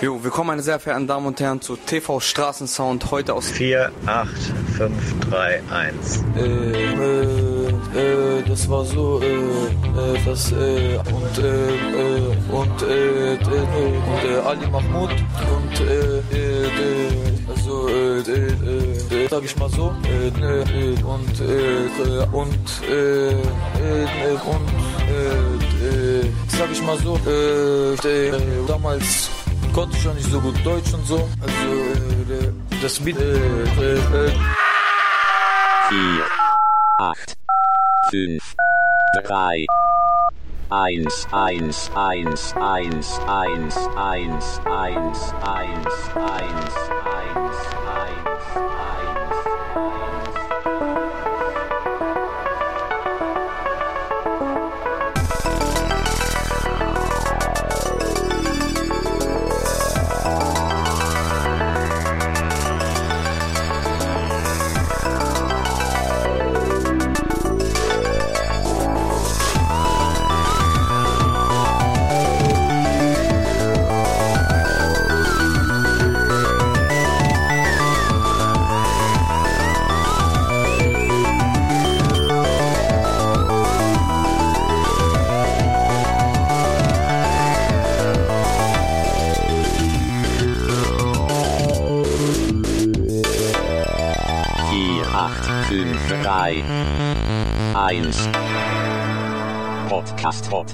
Jo, 0.00 0.18
willkommen 0.22 0.48
meine 0.48 0.62
sehr 0.62 0.80
verehrten 0.80 1.06
Damen 1.06 1.26
und 1.26 1.38
Herren 1.40 1.60
zu 1.60 1.76
TV 1.76 2.20
Straßensound 2.20 3.10
heute 3.10 3.34
aus 3.34 3.50
4, 3.50 3.92
8, 4.06 4.30
5, 4.78 5.20
3, 5.28 5.62
1. 5.70 6.24
äh, 6.36 6.40
äh, 6.40 8.38
äh, 8.38 8.42
das 8.48 8.66
war 8.70 8.82
so, 8.86 9.20
äh, 9.20 9.26
äh, 9.26 10.18
das, 10.24 10.52
äh, 10.52 10.98
und, 11.12 11.38
äh, 11.38 11.68
äh, 11.68 12.34
und, 12.50 12.82
äh, 12.82 13.34
äh, 13.34 13.36
und, 13.36 14.24
äh, 14.24 14.38
Ali 14.42 14.66
Mahmoud 14.68 15.10
und, 15.10 15.80
äh, 15.80 16.20
äh, 16.32 16.64
äh, 16.64 17.10
also, 17.54 17.88
äh, 17.88 18.20
äh, 18.20 19.24
äh, 19.24 19.28
sag 19.28 19.44
ich 19.44 19.56
mal 19.58 19.68
so, 19.68 19.92
äh, 20.04 20.28
äh, 20.28 20.94
äh, 20.94 21.02
und, 21.02 21.40
äh, 21.40 21.84
äh, 21.84 22.26
und, 22.32 22.82
äh, 22.88 23.32
äh, 23.32 23.34
äh, 23.34 24.38
und, 24.46 24.70
äh, 25.10 26.20
äh, 26.20 26.30
sag 26.48 26.72
ich 26.72 26.82
mal 26.82 26.96
so, 26.96 27.20
äh, 27.26 27.94
äh, 28.08 28.32
damals 28.66 29.28
konnte 29.72 29.96
ja 30.04 30.12
nicht 30.14 30.30
so 30.30 30.40
gut 30.40 30.54
Deutsch 30.64 30.92
und 30.94 31.06
so, 31.06 31.28
also, 31.40 32.32
äh, 32.32 32.52
das 32.82 32.98
Beat, 33.00 33.18
äh, 33.18 33.22
äh, 33.22 34.26
äh, 34.26 34.32
4, 35.88 36.24
8, 36.98 37.36
5, 38.10 38.56
3, 39.24 39.66
1, 40.70 41.28
1, 41.32 41.90
1, 41.94 42.54
1, 42.56 42.56
1, 42.56 43.18
1, 43.26 43.88
1, 43.96 44.60
1, 44.64 44.64
1, 44.66 45.40
1, 45.44 46.14
1, 46.14 46.74
1. 48.24 48.29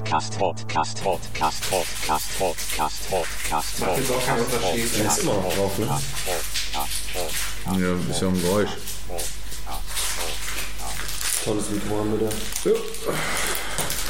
Podcast, 0.06 0.38
Podcast, 0.38 1.02
Podcast, 1.02 1.68
Podcast, 1.68 2.38
Podcast, 2.38 3.10
Podcast, 3.10 3.80
Podcast, 3.80 3.80
Unterschied. 3.82 4.98
Der 4.98 5.06
ist 5.06 5.18
immer 5.18 5.32
noch 5.34 5.52
drauf, 5.52 5.78
ne? 5.78 5.86
Ja, 7.76 7.96
ist 8.08 8.22
ja 8.22 8.28
ein 8.28 8.40
Geräusch. 8.40 8.70
Tolles 11.44 11.70
Mikro 11.70 11.98
haben 11.98 12.20
wir 12.20 12.28
da. 12.28 12.34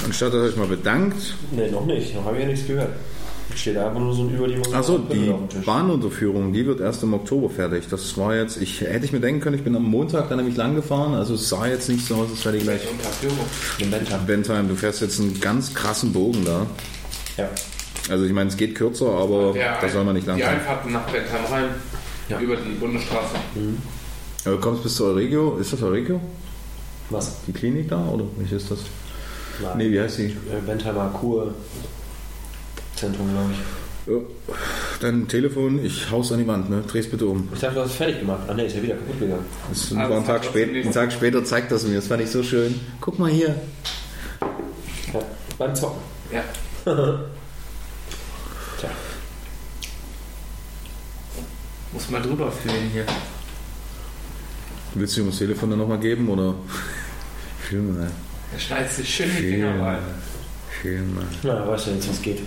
Anstatt 0.05 0.35
dass 0.35 0.35
ihr 0.35 0.51
euch 0.51 0.57
mal 0.57 0.67
bedankt. 0.67 1.35
Ne, 1.53 1.71
noch 1.71 1.87
nicht. 1.87 2.15
Noch 2.15 2.27
habe 2.27 2.37
ich 2.37 2.43
ja 2.43 2.49
nichts 2.51 2.67
gehört. 2.67 2.91
Steht 3.67 3.79
einfach 3.79 3.99
nur 3.99 4.15
so 4.15 4.23
ein 4.23 4.31
über 4.33 4.47
die 4.47 4.61
Achso, 4.73 4.97
die 4.99 5.35
Bahnunterführung, 5.65 6.53
die 6.53 6.65
wird 6.65 6.79
erst 6.79 7.03
im 7.03 7.15
Oktober 7.15 7.51
fertig. 7.51 7.89
Das 7.91 8.17
war 8.17 8.37
jetzt, 8.37 8.63
ich 8.63 8.81
hätte 8.83 9.05
ich 9.05 9.11
mir 9.13 9.19
denken 9.19 9.41
können, 9.41 9.57
ich 9.57 9.65
bin 9.65 9.75
am 9.75 9.83
Montag 9.83 10.29
dann 10.29 10.39
nämlich 10.39 10.57
lang 10.57 10.77
gefahren, 10.77 11.15
also 11.15 11.35
es 11.35 11.49
sah 11.49 11.67
jetzt 11.67 11.89
nicht 11.89 12.07
so 12.07 12.15
aus, 12.15 12.31
als 12.31 12.45
wäre 12.45 12.59
die 12.59 12.63
gleich. 12.63 12.83
Im 13.81 13.91
Bentham. 13.91 14.25
Bentheim, 14.25 14.69
du 14.69 14.77
fährst 14.77 15.01
jetzt 15.01 15.19
einen 15.19 15.41
ganz 15.41 15.75
krassen 15.75 16.13
Bogen 16.13 16.45
da. 16.45 16.65
Ja. 17.37 17.49
Also 18.09 18.25
ich 18.25 18.33
meine, 18.33 18.51
es 18.51 18.57
geht 18.57 18.77
kürzer, 18.77 19.09
aber 19.11 19.53
Der- 19.53 19.81
da 19.81 19.89
soll 19.89 20.05
man 20.05 20.15
nicht 20.15 20.29
lang 20.29 20.37
Die 20.37 20.43
fahren. 20.45 20.55
Einfahrten 20.61 20.93
nach 20.93 21.07
Bentheim 21.11 21.45
rein, 21.51 21.65
Ja. 22.29 22.39
über 22.39 22.55
die 22.55 22.71
Bundesstraße. 22.79 23.35
Aber 24.45 24.55
du 24.55 24.61
kommst 24.61 24.85
bis 24.85 24.95
zur 24.95 25.09
Euregio, 25.09 25.57
ist 25.57 25.73
das 25.73 25.83
Euregio? 25.83 26.21
Was? 27.11 27.35
Die 27.49 27.53
Klinik 27.53 27.89
da 27.89 28.07
oder 28.07 28.27
welche 28.39 28.55
ist 28.55 28.71
das? 28.71 28.79
Nein. 29.61 29.73
Nee, 29.79 29.91
wie 29.91 29.99
heißt 30.01 30.19
die? 30.19 30.27
Äh, 30.27 30.35
Bentheimer 30.65 31.09
Kur 31.21 31.53
Zentrum, 32.97 33.29
glaube 33.31 33.51
ich. 33.53 33.59
Ja. 34.13 34.19
Dein 35.01 35.27
Telefon, 35.29 35.85
ich 35.85 36.11
hau's 36.11 36.31
an 36.33 36.39
die 36.39 36.47
Wand, 36.47 36.71
ne? 36.71 36.83
Dreh's 36.87 37.11
bitte 37.11 37.27
um. 37.27 37.49
Ich 37.53 37.61
dachte, 37.61 37.75
du 37.75 37.81
hast 37.83 37.91
es 37.91 37.97
fertig 37.97 38.21
gemacht. 38.21 38.41
Ah 38.49 38.55
ne, 38.55 38.65
ist 38.65 38.77
ja 38.77 38.83
wieder 38.83 38.95
kaputt 38.95 39.19
gegangen. 39.19 39.45
Das 39.69 39.93
Ah, 39.93 39.97
war 39.97 40.09
das 40.09 40.19
ein 40.19 40.25
Tag, 40.27 40.45
spät, 40.45 40.69
einen 40.71 40.93
Tag 40.93 41.13
später 41.13 41.45
zeigt 41.45 41.73
das 41.73 41.83
mir, 41.85 41.97
das 41.97 42.07
fand 42.07 42.23
ich 42.23 42.31
so 42.31 42.43
schön. 42.43 42.81
Guck 43.01 43.19
mal 43.19 43.31
hier. 43.31 43.55
Ja, 45.13 45.21
beim 45.59 45.75
Zocken. 45.75 46.01
Ja. 46.33 46.43
Tja. 48.79 48.91
Muss 51.93 52.11
mal 52.11 52.23
drüber 52.23 52.51
fühlen 52.53 52.91
hier. 52.93 53.07
Willst 54.95 55.17
du 55.17 55.23
ihm 55.23 55.27
das 55.29 55.39
Telefon 55.39 55.71
dann 55.71 55.79
nochmal 55.81 55.99
geben 55.99 56.29
oder? 56.29 56.55
Film 57.69 57.99
mal. 57.99 58.11
Er 58.53 58.59
schneidet 58.61 58.93
sich 58.93 59.13
schön 59.15 59.31
die 59.37 59.51
Finger 59.51 59.75
mal. 59.75 59.95
rein. 59.97 60.03
Film 60.83 61.15
mal. 61.17 61.25
Na, 61.43 61.67
weißt 61.67 61.89
du 61.89 61.91
jetzt, 61.93 62.09
was 62.09 62.23
geht. 62.23 62.41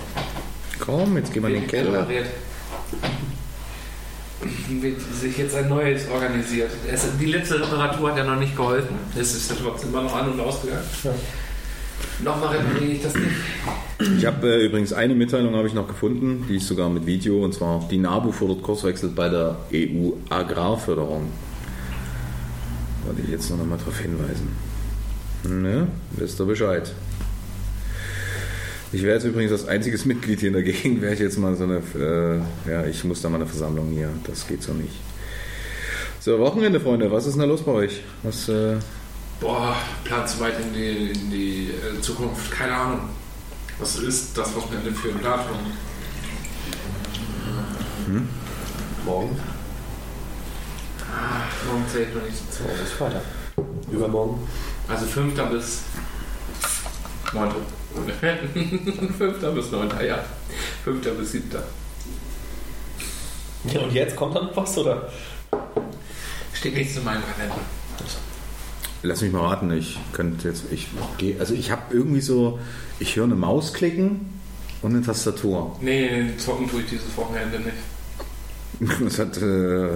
Komm, 0.79 1.17
jetzt 1.17 1.33
gehen 1.33 1.43
wir 1.43 1.49
in 1.49 1.61
den 1.61 1.67
Keller. 1.67 2.07
Wird 2.07 2.27
sich 5.01 5.37
jetzt 5.37 5.55
ein 5.55 5.67
neues 5.67 6.09
organisiert. 6.09 6.71
Es, 6.89 7.05
die 7.19 7.25
letzte 7.25 7.59
Reparatur 7.59 8.11
hat 8.11 8.17
ja 8.17 8.23
noch 8.23 8.39
nicht 8.39 8.55
geholfen. 8.55 8.95
Es 9.19 9.35
ist 9.35 9.49
ja 9.49 9.57
trotzdem 9.61 9.89
immer 9.89 10.03
noch 10.03 10.15
an- 10.15 10.31
und 10.31 10.39
ausgegangen. 10.39 10.83
Nochmal 12.23 12.57
repariere 12.57 12.93
ich 12.93 13.01
das 13.01 13.13
nicht. 13.15 14.17
Ich 14.17 14.25
habe 14.25 14.47
äh, 14.47 14.65
übrigens 14.65 14.93
eine 14.93 15.13
Mitteilung 15.13 15.55
habe 15.55 15.67
ich 15.67 15.73
noch 15.73 15.87
gefunden, 15.87 16.45
die 16.47 16.55
ist 16.55 16.67
sogar 16.67 16.89
mit 16.89 17.05
Video 17.05 17.43
und 17.43 17.53
zwar 17.53 17.85
die 17.89 17.97
NABU 17.97 18.31
fordert 18.31 18.61
Kurswechsel 18.61 19.09
bei 19.09 19.27
der 19.27 19.57
EU 19.73 20.11
Agrarförderung. 20.29 21.29
Wollte 23.05 23.21
ich 23.21 23.29
jetzt 23.29 23.49
noch 23.49 23.57
mal 23.65 23.77
darauf 23.77 23.99
hinweisen. 23.99 24.55
Ne? 25.43 25.87
Wisst 26.11 26.39
ihr 26.39 26.45
Bescheid. 26.45 26.93
Ich 28.91 29.03
wäre 29.03 29.15
jetzt 29.15 29.23
übrigens 29.23 29.51
das 29.51 29.67
einziges 29.67 30.05
Mitglied 30.05 30.39
hier 30.39 30.47
in 30.47 30.53
der 30.53 30.63
Gegend, 30.63 31.01
wäre 31.01 31.13
ich 31.13 31.19
jetzt 31.19 31.37
mal 31.37 31.55
so 31.55 31.63
eine, 31.63 31.81
äh, 31.95 32.69
ja, 32.69 32.85
ich 32.85 33.03
muss 33.03 33.21
da 33.21 33.29
mal 33.29 33.35
eine 33.35 33.45
Versammlung 33.45 33.91
hier, 33.91 34.09
das 34.25 34.47
geht 34.47 34.63
so 34.63 34.73
nicht. 34.73 34.95
So, 36.19 36.39
Wochenende, 36.39 36.79
Freunde, 36.79 37.11
was 37.11 37.27
ist 37.27 37.33
denn 37.33 37.41
da 37.41 37.45
los 37.45 37.61
bei 37.61 37.71
euch? 37.71 38.01
Was, 38.23 38.49
äh, 38.49 38.77
Boah, 39.39 39.75
plan 40.03 40.27
zu 40.27 40.39
weit 40.41 40.59
in 40.59 40.73
die, 40.73 41.11
in 41.11 41.29
die 41.29 41.69
äh, 41.69 42.01
Zukunft. 42.01 42.51
Keine 42.51 42.73
Ahnung. 42.73 43.01
Was 43.79 43.97
ist 43.99 44.37
das, 44.37 44.53
was 44.53 44.69
wir 44.69 44.79
denn 44.79 44.93
für 44.93 45.09
einen 45.09 45.19
Plan 45.19 45.39
haben? 45.39 45.89
Morgen. 49.05 49.39
Ah, 51.09 51.43
morgen 51.65 51.85
zählt 51.87 52.13
noch 52.13 52.23
nicht 52.23 52.35
so 52.35 52.57
zu. 52.57 52.63
Morgen 52.63 52.83
ist 52.83 52.93
Freitag. 52.93 53.21
Übermorgen. 53.89 54.47
Also 54.89 55.05
5. 55.05 55.33
bis 55.51 55.83
9. 57.33 57.78
5. 59.17 59.39
bis 59.55 59.71
9. 59.71 59.89
Ja. 60.05 60.23
5. 60.83 61.07
bis 61.17 61.31
7. 61.31 61.49
Ja, 63.73 63.81
und 63.81 63.93
jetzt 63.93 64.15
kommt 64.15 64.35
dann 64.35 64.49
was, 64.55 64.77
oder? 64.77 65.09
Steht 66.53 66.75
nichts 66.75 66.97
in 66.97 67.03
meinem 67.03 67.23
Kalender. 67.23 67.57
Lass 69.01 69.21
mich 69.21 69.31
mal 69.31 69.47
raten, 69.47 69.71
ich 69.71 69.97
könnte 70.11 70.49
jetzt, 70.49 70.65
ich 70.71 70.87
gehe, 71.17 71.39
also 71.39 71.53
ich 71.53 71.71
habe 71.71 71.93
irgendwie 71.93 72.19
so, 72.19 72.59
ich 72.99 73.15
höre 73.15 73.23
eine 73.25 73.35
Maus 73.35 73.73
klicken 73.73 74.29
und 74.81 74.93
eine 74.93 75.01
Tastatur. 75.01 75.77
Nee, 75.79 76.35
zocken 76.37 76.69
tue 76.69 76.81
ich 76.81 76.87
dieses 76.89 77.15
Wochenende 77.15 77.59
nicht. 77.59 77.77
Das 79.03 79.19
hat 79.19 79.37
äh, 79.37 79.87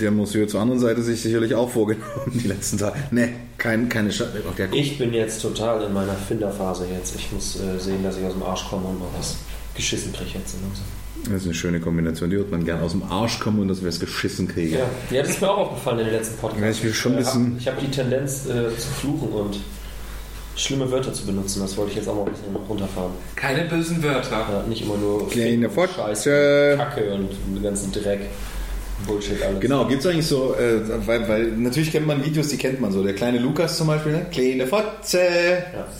der 0.00 0.10
Monsieur 0.10 0.46
zur 0.48 0.60
anderen 0.60 0.80
Seite 0.80 1.02
sich 1.02 1.22
sicherlich 1.22 1.54
auch 1.54 1.70
vorgenommen, 1.70 2.10
die 2.34 2.46
letzten 2.46 2.78
Tage. 2.78 2.96
Ne, 3.10 3.30
kein, 3.56 3.88
keine 3.88 4.12
Scha 4.12 4.24
oh, 4.46 4.62
Ich 4.72 4.98
bin 4.98 5.14
jetzt 5.14 5.40
total 5.42 5.82
in 5.84 5.92
meiner 5.94 6.14
Finderphase 6.14 6.86
jetzt. 6.92 7.14
Ich 7.16 7.32
muss 7.32 7.56
äh, 7.60 7.78
sehen, 7.78 8.02
dass 8.02 8.18
ich 8.18 8.24
aus 8.24 8.34
dem 8.34 8.42
Arsch 8.42 8.64
komme 8.68 8.86
und 8.88 8.98
mal 8.98 9.08
was 9.16 9.36
geschissen 9.74 10.12
kriege 10.12 10.30
jetzt. 10.38 10.54
langsam. 10.60 10.84
Das 11.24 11.42
ist 11.42 11.44
eine 11.46 11.54
schöne 11.54 11.80
Kombination, 11.80 12.30
die 12.30 12.36
wird 12.36 12.50
man 12.50 12.64
gern 12.64 12.80
aus 12.80 12.92
dem 12.92 13.02
Arsch 13.02 13.40
kommen 13.40 13.58
und 13.60 13.68
dass 13.68 13.82
wir 13.82 13.88
es 13.88 13.98
geschissen 13.98 14.46
kriegen. 14.46 14.74
Ja. 14.74 14.80
ja, 15.10 15.22
das 15.22 15.30
ist 15.30 15.40
mir 15.40 15.50
auch 15.50 15.58
aufgefallen 15.70 15.98
in 16.00 16.04
den 16.06 16.14
letzten 16.14 16.36
Podcasts. 16.38 16.62
Ja, 16.62 16.70
ich 16.70 16.84
will 16.84 16.94
schon 16.94 17.12
ein 17.16 17.18
äh, 17.22 17.24
hab- 17.24 17.32
bisschen- 17.34 17.56
Ich 17.58 17.66
habe 17.68 17.80
die 17.80 17.90
Tendenz 17.90 18.46
äh, 18.46 18.76
zu 18.76 18.88
fluchen 19.00 19.28
und 19.30 19.58
schlimme 20.58 20.90
Wörter 20.90 21.12
zu 21.12 21.24
benutzen. 21.24 21.60
Das 21.60 21.76
wollte 21.76 21.92
ich 21.92 21.96
jetzt 21.96 22.08
auch 22.08 22.14
mal 22.14 22.26
ein 22.26 22.32
bisschen 22.32 22.56
runterfahren. 22.68 23.12
Keine 23.36 23.64
bösen 23.64 24.02
Wörter. 24.02 24.30
Ja, 24.30 24.64
nicht 24.68 24.82
immer 24.82 24.96
nur 24.96 25.28
Kleine 25.28 25.70
Fick 25.70 25.78
und 25.78 25.90
Scheiß, 25.90 26.18
Fotze. 26.24 26.74
Kacke 26.76 27.14
und 27.14 27.30
den 27.30 27.62
ganzen 27.62 27.92
Dreck. 27.92 28.20
Bullshit 29.06 29.40
alles. 29.42 29.60
Genau, 29.60 29.86
gibt 29.86 30.00
es 30.00 30.06
eigentlich 30.06 30.26
so, 30.26 30.54
äh, 30.54 30.80
weil, 31.06 31.28
weil 31.28 31.46
natürlich 31.52 31.92
kennt 31.92 32.06
man 32.06 32.24
Videos, 32.24 32.48
die 32.48 32.56
kennt 32.56 32.80
man 32.80 32.92
so. 32.92 33.02
Der 33.02 33.14
kleine 33.14 33.38
Lukas 33.38 33.76
zum 33.76 33.86
Beispiel, 33.86 34.12
ne? 34.12 34.26
Kleine 34.30 34.66
Fotze. 34.66 35.20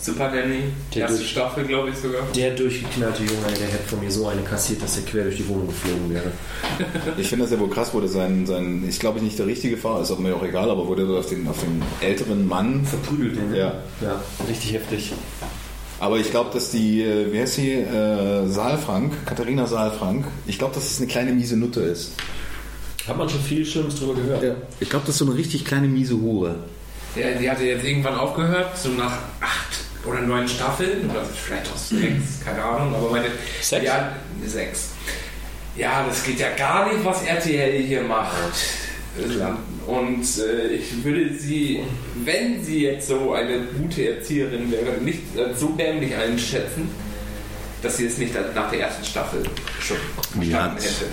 Super 0.03 0.31
Danny, 0.31 0.65
Der 0.95 1.03
erste 1.03 1.19
durch- 1.19 1.31
Staffel, 1.31 1.65
glaube 1.65 1.91
ich 1.91 1.97
sogar. 1.97 2.23
Der 2.35 2.55
durchgeknallte 2.55 3.23
Junge, 3.23 3.47
der 3.59 3.67
hätte 3.69 3.89
von 3.89 4.01
mir 4.01 4.11
so 4.11 4.27
eine 4.27 4.43
kassiert, 4.43 4.83
dass 4.83 4.97
er 4.97 5.05
quer 5.05 5.25
durch 5.25 5.37
die 5.37 5.49
Wohnung 5.49 5.69
geflogen 5.69 6.13
wäre. 6.13 6.31
Ich 7.17 7.29
finde 7.29 7.45
das 7.45 7.53
ja 7.53 7.61
wohl 7.61 7.71
krass, 7.71 7.91
wo 7.93 8.01
der 8.01 8.09
sein, 8.09 8.47
sein 8.47 8.85
ich 8.89 8.99
glaube 8.99 9.21
nicht 9.21 9.39
der 9.39 9.47
richtige 9.47 9.77
Fahrer 9.77 10.03
ist, 10.03 10.11
auch 10.11 10.19
mir 10.19 10.35
auch 10.35 10.45
egal, 10.45 10.71
aber 10.71 10.87
wo 10.89 10.95
der 10.95 11.07
so 11.07 11.17
auf 11.19 11.27
den, 11.29 11.47
auf 11.49 11.61
den 11.61 11.83
älteren 12.07 12.47
Mann 12.47 12.85
Verprügelt 12.85 13.37
den. 13.37 13.55
Ja. 13.55 13.75
Ja, 14.03 14.21
richtig 14.49 14.73
heftig. 14.75 15.13
Aber 16.01 16.17
ich 16.19 16.31
glaube, 16.31 16.51
dass 16.53 16.71
die, 16.71 17.03
äh, 17.03 17.33
wie 17.33 17.41
heißt 17.41 17.55
sie, 17.55 17.73
äh, 17.73 18.47
Saalfrank, 18.47 19.13
Katharina 19.27 19.67
Saalfrank, 19.67 20.27
ich 20.47 20.59
glaube, 20.59 20.75
dass 20.75 20.89
es 20.91 20.99
eine 20.99 21.09
kleine 21.09 21.33
miese 21.33 21.57
Nutte 21.57 21.81
ist. 21.81 22.13
Hat 23.09 23.17
man 23.17 23.29
schon 23.29 23.41
viel 23.41 23.65
Schlimmes 23.65 23.99
drüber 23.99 24.15
gehört. 24.15 24.43
Ja. 24.43 24.55
Ich 24.81 24.91
glaube, 24.91 25.07
das 25.07 25.15
ist 25.15 25.19
so 25.19 25.25
eine 25.25 25.35
richtig 25.35 25.65
kleine 25.65 25.89
miese 25.89 26.21
Hure. 26.21 26.57
Ja, 27.17 27.31
die 27.31 27.51
hatte 27.51 27.65
jetzt 27.65 27.85
irgendwann 27.85 28.17
aufgehört, 28.17 28.77
so 28.77 28.91
nach 28.91 29.19
acht 29.41 29.79
oder 30.05 30.21
neun 30.21 30.47
Staffeln 30.47 31.11
oder 31.11 31.25
vielleicht 31.25 31.71
auch 31.73 31.77
sechs, 31.77 32.45
keine 32.45 32.63
Ahnung, 32.63 32.95
aber 32.95 33.11
meine. 33.11 33.27
Sechs? 33.61 33.85
Ja, 33.85 34.13
sechs. 34.47 34.91
Ja, 35.77 36.05
das 36.07 36.23
geht 36.25 36.39
ja 36.39 36.51
gar 36.57 36.93
nicht, 36.93 37.05
was 37.05 37.23
RTL 37.23 37.83
hier 37.83 38.03
macht. 38.03 38.33
Und 39.87 40.23
äh, 40.39 40.69
ich 40.75 41.03
würde 41.03 41.33
sie, 41.35 41.83
wenn 42.25 42.63
sie 42.63 42.83
jetzt 42.83 43.09
so 43.09 43.33
eine 43.33 43.61
gute 43.79 44.17
Erzieherin 44.17 44.71
wäre, 44.71 44.99
nicht 45.01 45.23
als 45.37 45.61
so 45.61 45.69
dämlich 45.71 46.15
einschätzen, 46.15 46.91
dass 47.83 47.97
sie 47.97 48.07
es 48.07 48.19
nicht 48.19 48.35
nach 48.55 48.71
der 48.71 48.81
ersten 48.81 49.05
Staffel 49.05 49.43
schon 49.81 49.97
verstanden 50.35 50.83
hätte. 50.83 51.07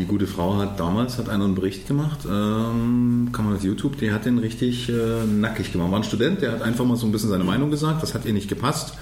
Die 0.00 0.06
gute 0.06 0.26
Frau 0.26 0.56
hat 0.56 0.80
damals 0.80 1.18
hat 1.18 1.28
einen 1.28 1.54
Bericht 1.54 1.86
gemacht, 1.86 2.20
ähm, 2.24 3.28
kann 3.32 3.44
man 3.44 3.56
auf 3.56 3.62
YouTube, 3.62 3.98
die 3.98 4.10
hat 4.10 4.24
den 4.24 4.38
richtig 4.38 4.88
äh, 4.88 5.26
nackig 5.26 5.72
gemacht. 5.72 5.90
War 5.90 5.98
ein 5.98 6.04
Student, 6.04 6.40
der 6.40 6.52
hat 6.52 6.62
einfach 6.62 6.86
mal 6.86 6.96
so 6.96 7.04
ein 7.04 7.12
bisschen 7.12 7.28
seine 7.28 7.44
Meinung 7.44 7.70
gesagt, 7.70 8.02
das 8.02 8.14
hat 8.14 8.24
ihr 8.24 8.32
nicht 8.32 8.48
gepasst. 8.48 8.94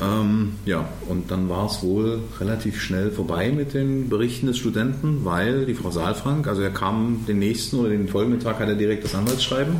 Ähm, 0.00 0.54
ja, 0.64 0.88
und 1.08 1.30
dann 1.30 1.48
war 1.48 1.66
es 1.66 1.82
wohl 1.82 2.20
relativ 2.40 2.80
schnell 2.80 3.10
vorbei 3.10 3.50
mit 3.50 3.74
den 3.74 4.08
Berichten 4.08 4.46
des 4.46 4.58
Studenten, 4.58 5.24
weil 5.24 5.66
die 5.66 5.74
Frau 5.74 5.90
Saalfrank, 5.90 6.46
also 6.46 6.62
er 6.62 6.70
kam 6.70 7.24
den 7.26 7.40
nächsten 7.40 7.78
oder 7.80 7.90
den 7.90 8.08
folgenden 8.08 8.40
Tag 8.40 8.60
hat 8.60 8.68
er 8.68 8.76
direkt 8.76 9.04
das 9.04 9.14
Anwaltsschreiben 9.14 9.74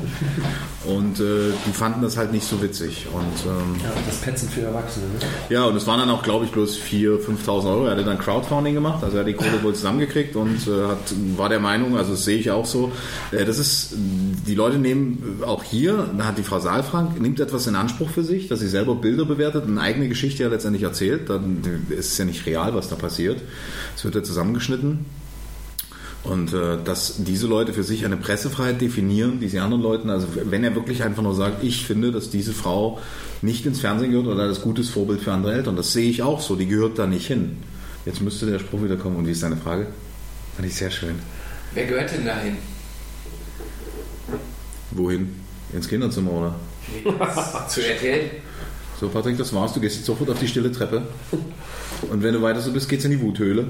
und 0.86 1.20
äh, 1.20 1.52
die 1.66 1.72
fanden 1.72 2.02
das 2.02 2.16
halt 2.16 2.32
nicht 2.32 2.48
so 2.48 2.60
witzig. 2.60 3.06
Und 3.12 3.46
ähm, 3.46 3.76
Ja, 3.82 3.92
das 4.06 4.16
Petzen 4.16 4.48
für 4.48 4.62
Erwachsene. 4.62 5.06
Ne? 5.06 5.12
ja, 5.50 5.64
und 5.64 5.76
es 5.76 5.86
waren 5.86 6.00
dann 6.00 6.10
auch, 6.10 6.22
glaube 6.22 6.46
ich, 6.46 6.50
bloß 6.50 6.78
4.000, 6.78 7.18
5.000 7.46 7.70
Euro. 7.70 7.84
Er 7.86 7.92
hatte 7.92 8.04
dann 8.04 8.18
Crowdfunding 8.18 8.74
gemacht, 8.74 9.04
also 9.04 9.16
er 9.16 9.20
hat 9.20 9.28
die 9.28 9.34
Kohle 9.34 9.62
wohl 9.62 9.74
zusammengekriegt 9.74 10.34
und 10.34 10.66
äh, 10.66 10.88
hat, 10.88 11.14
war 11.36 11.48
der 11.48 11.60
Meinung, 11.60 11.96
also 11.96 12.12
das 12.12 12.24
sehe 12.24 12.38
ich 12.38 12.50
auch 12.50 12.66
so, 12.66 12.90
äh, 13.30 13.44
das 13.44 13.58
ist, 13.58 13.94
die 13.96 14.54
Leute 14.54 14.78
nehmen 14.78 15.40
äh, 15.42 15.44
auch 15.44 15.62
hier, 15.62 16.10
da 16.16 16.24
hat 16.24 16.38
die 16.38 16.42
Frau 16.42 16.58
Saalfrank, 16.58 17.20
nimmt 17.20 17.38
etwas 17.38 17.66
in 17.68 17.76
Anspruch 17.76 18.10
für 18.10 18.24
sich, 18.24 18.48
dass 18.48 18.60
sie 18.60 18.68
selber 18.68 18.96
Bilder 18.96 19.24
bewertet, 19.24 19.64
eine 19.78 20.07
Geschichte 20.08 20.42
ja 20.42 20.48
letztendlich 20.48 20.82
erzählt, 20.82 21.28
dann 21.30 21.62
ist 21.90 22.12
es 22.12 22.18
ja 22.18 22.24
nicht 22.24 22.46
real, 22.46 22.74
was 22.74 22.88
da 22.88 22.96
passiert. 22.96 23.40
Es 23.96 24.04
wird 24.04 24.14
ja 24.14 24.22
zusammengeschnitten. 24.22 25.06
Und 26.24 26.52
äh, 26.52 26.76
dass 26.84 27.24
diese 27.24 27.46
Leute 27.46 27.72
für 27.72 27.84
sich 27.84 28.04
eine 28.04 28.16
Pressefreiheit 28.16 28.80
definieren, 28.80 29.38
die 29.40 29.48
sie 29.48 29.60
anderen 29.60 29.82
Leuten, 29.82 30.10
also 30.10 30.26
wenn 30.44 30.64
er 30.64 30.74
wirklich 30.74 31.04
einfach 31.04 31.22
nur 31.22 31.34
sagt, 31.34 31.62
ich 31.62 31.86
finde, 31.86 32.10
dass 32.10 32.28
diese 32.28 32.52
Frau 32.52 32.98
nicht 33.40 33.64
ins 33.66 33.80
Fernsehen 33.80 34.10
gehört 34.10 34.26
oder 34.26 34.48
das 34.48 34.60
gutes 34.60 34.90
Vorbild 34.90 35.20
für 35.20 35.32
andere 35.32 35.54
Eltern, 35.54 35.76
das 35.76 35.92
sehe 35.92 36.10
ich 36.10 36.22
auch 36.22 36.40
so, 36.40 36.56
die 36.56 36.66
gehört 36.66 36.98
da 36.98 37.06
nicht 37.06 37.26
hin. 37.26 37.58
Jetzt 38.04 38.20
müsste 38.20 38.46
der 38.46 38.58
Spruch 38.58 38.82
wieder 38.82 38.96
kommen 38.96 39.16
und 39.16 39.26
wie 39.26 39.30
ist 39.30 39.42
deine 39.42 39.56
Frage? 39.56 39.86
Fand 40.56 40.68
ich 40.68 40.74
sehr 40.74 40.90
schön. 40.90 41.14
Wer 41.72 41.86
gehört 41.86 42.10
denn 42.12 42.24
dahin? 42.24 42.56
Wohin? 44.90 45.34
Ins 45.72 45.88
Kinderzimmer, 45.88 46.32
oder? 46.32 46.54
Zu 47.68 47.86
RTL? 47.86 48.30
So, 49.00 49.08
Patrick, 49.08 49.38
das 49.38 49.52
war's. 49.52 49.72
Du 49.72 49.80
gehst 49.80 49.96
jetzt 49.96 50.06
sofort 50.06 50.30
auf 50.30 50.38
die 50.38 50.48
stille 50.48 50.72
Treppe. 50.72 51.02
Und 52.10 52.22
wenn 52.22 52.34
du 52.34 52.42
weiter 52.42 52.60
so 52.60 52.72
bist, 52.72 52.88
geht's 52.88 53.04
in 53.04 53.12
die 53.12 53.20
Wuthöhle. 53.20 53.66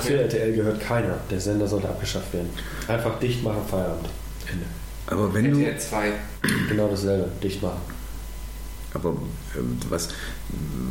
Zu 0.00 0.16
RTL 0.16 0.52
gehört 0.54 0.80
keiner. 0.80 1.16
Der 1.30 1.40
Sender 1.40 1.66
sollte 1.66 1.88
abgeschafft 1.88 2.32
werden. 2.32 2.50
Einfach 2.88 3.18
dicht 3.18 3.42
machen, 3.42 3.62
Feierabend. 3.68 4.08
Ende. 4.50 4.64
Aber 5.06 5.32
wenn 5.34 5.50
du. 5.50 5.58
RTL 5.58 5.78
2. 5.78 6.12
Genau 6.68 6.88
dasselbe. 6.88 7.28
Dicht 7.42 7.62
machen. 7.62 7.80
Aber 8.94 9.10
ähm, 9.56 9.76
was, 9.88 10.08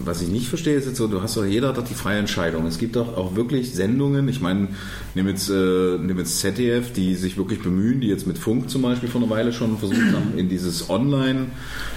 was 0.05 0.21
ich 0.21 0.29
nicht 0.29 0.47
verstehe, 0.47 0.75
ist 0.75 0.85
jetzt 0.85 0.97
so, 0.97 1.07
du 1.07 1.21
hast 1.21 1.35
doch, 1.35 1.45
jeder 1.45 1.69
hat 1.69 1.77
doch 1.77 1.87
die 1.87 1.93
freie 1.93 2.19
Entscheidung. 2.19 2.65
Es 2.65 2.77
gibt 2.77 2.95
doch 2.95 3.17
auch 3.17 3.35
wirklich 3.35 3.73
Sendungen, 3.73 4.27
ich 4.29 4.41
meine, 4.41 4.69
nimm 5.15 5.27
jetzt, 5.27 5.49
äh, 5.49 5.97
nimm 5.97 6.17
jetzt 6.17 6.39
ZDF, 6.39 6.93
die 6.93 7.15
sich 7.15 7.37
wirklich 7.37 7.61
bemühen, 7.61 7.99
die 7.99 8.07
jetzt 8.07 8.25
mit 8.25 8.37
Funk 8.37 8.69
zum 8.69 8.81
Beispiel 8.81 9.09
vor 9.09 9.21
einer 9.21 9.29
Weile 9.29 9.51
schon 9.51 9.77
versucht 9.77 10.13
haben, 10.13 10.37
in 10.37 10.49
dieses 10.49 10.89
Online, 10.89 11.47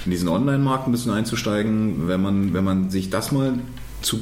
in 0.04 0.10
diesen 0.10 0.28
Online-Markt 0.28 0.88
ein 0.88 0.92
bisschen 0.92 1.12
einzusteigen. 1.12 2.08
Wenn 2.08 2.20
man, 2.20 2.52
wenn 2.52 2.64
man 2.64 2.90
sich 2.90 3.10
das 3.10 3.30
mal 3.30 3.54
zu, 4.02 4.20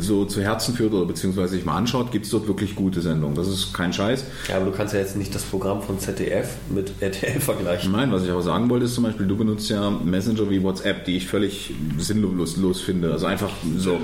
so 0.00 0.24
zu 0.24 0.42
Herzen 0.42 0.74
führt 0.74 0.92
oder 0.92 1.06
beziehungsweise 1.06 1.54
sich 1.54 1.64
mal 1.64 1.76
anschaut, 1.76 2.12
gibt 2.12 2.26
es 2.26 2.30
dort 2.30 2.46
wirklich 2.46 2.74
gute 2.74 3.00
Sendungen. 3.00 3.36
Das 3.36 3.48
ist 3.48 3.72
kein 3.72 3.92
Scheiß. 3.92 4.24
Ja, 4.48 4.56
aber 4.56 4.66
du 4.66 4.72
kannst 4.72 4.94
ja 4.94 5.00
jetzt 5.00 5.16
nicht 5.16 5.34
das 5.34 5.42
Programm 5.42 5.82
von 5.82 5.98
ZDF 5.98 6.48
mit 6.70 6.92
RTL 7.00 7.40
vergleichen. 7.40 7.92
Nein, 7.92 8.12
was 8.12 8.24
ich 8.24 8.30
aber 8.30 8.42
sagen 8.42 8.68
wollte, 8.70 8.86
ist 8.86 8.94
zum 8.94 9.04
Beispiel, 9.04 9.26
du 9.26 9.36
benutzt 9.36 9.70
ja 9.70 9.90
Messenger 9.90 10.50
wie 10.50 10.62
WhatsApp, 10.62 11.04
die 11.04 11.16
ich 11.16 11.26
völlig 11.26 11.72
sinnlos 11.98 12.56
los 12.56 12.80
finde. 12.80 13.12
Also 13.12 13.26
einfach 13.26 13.50
so. 13.78 14.00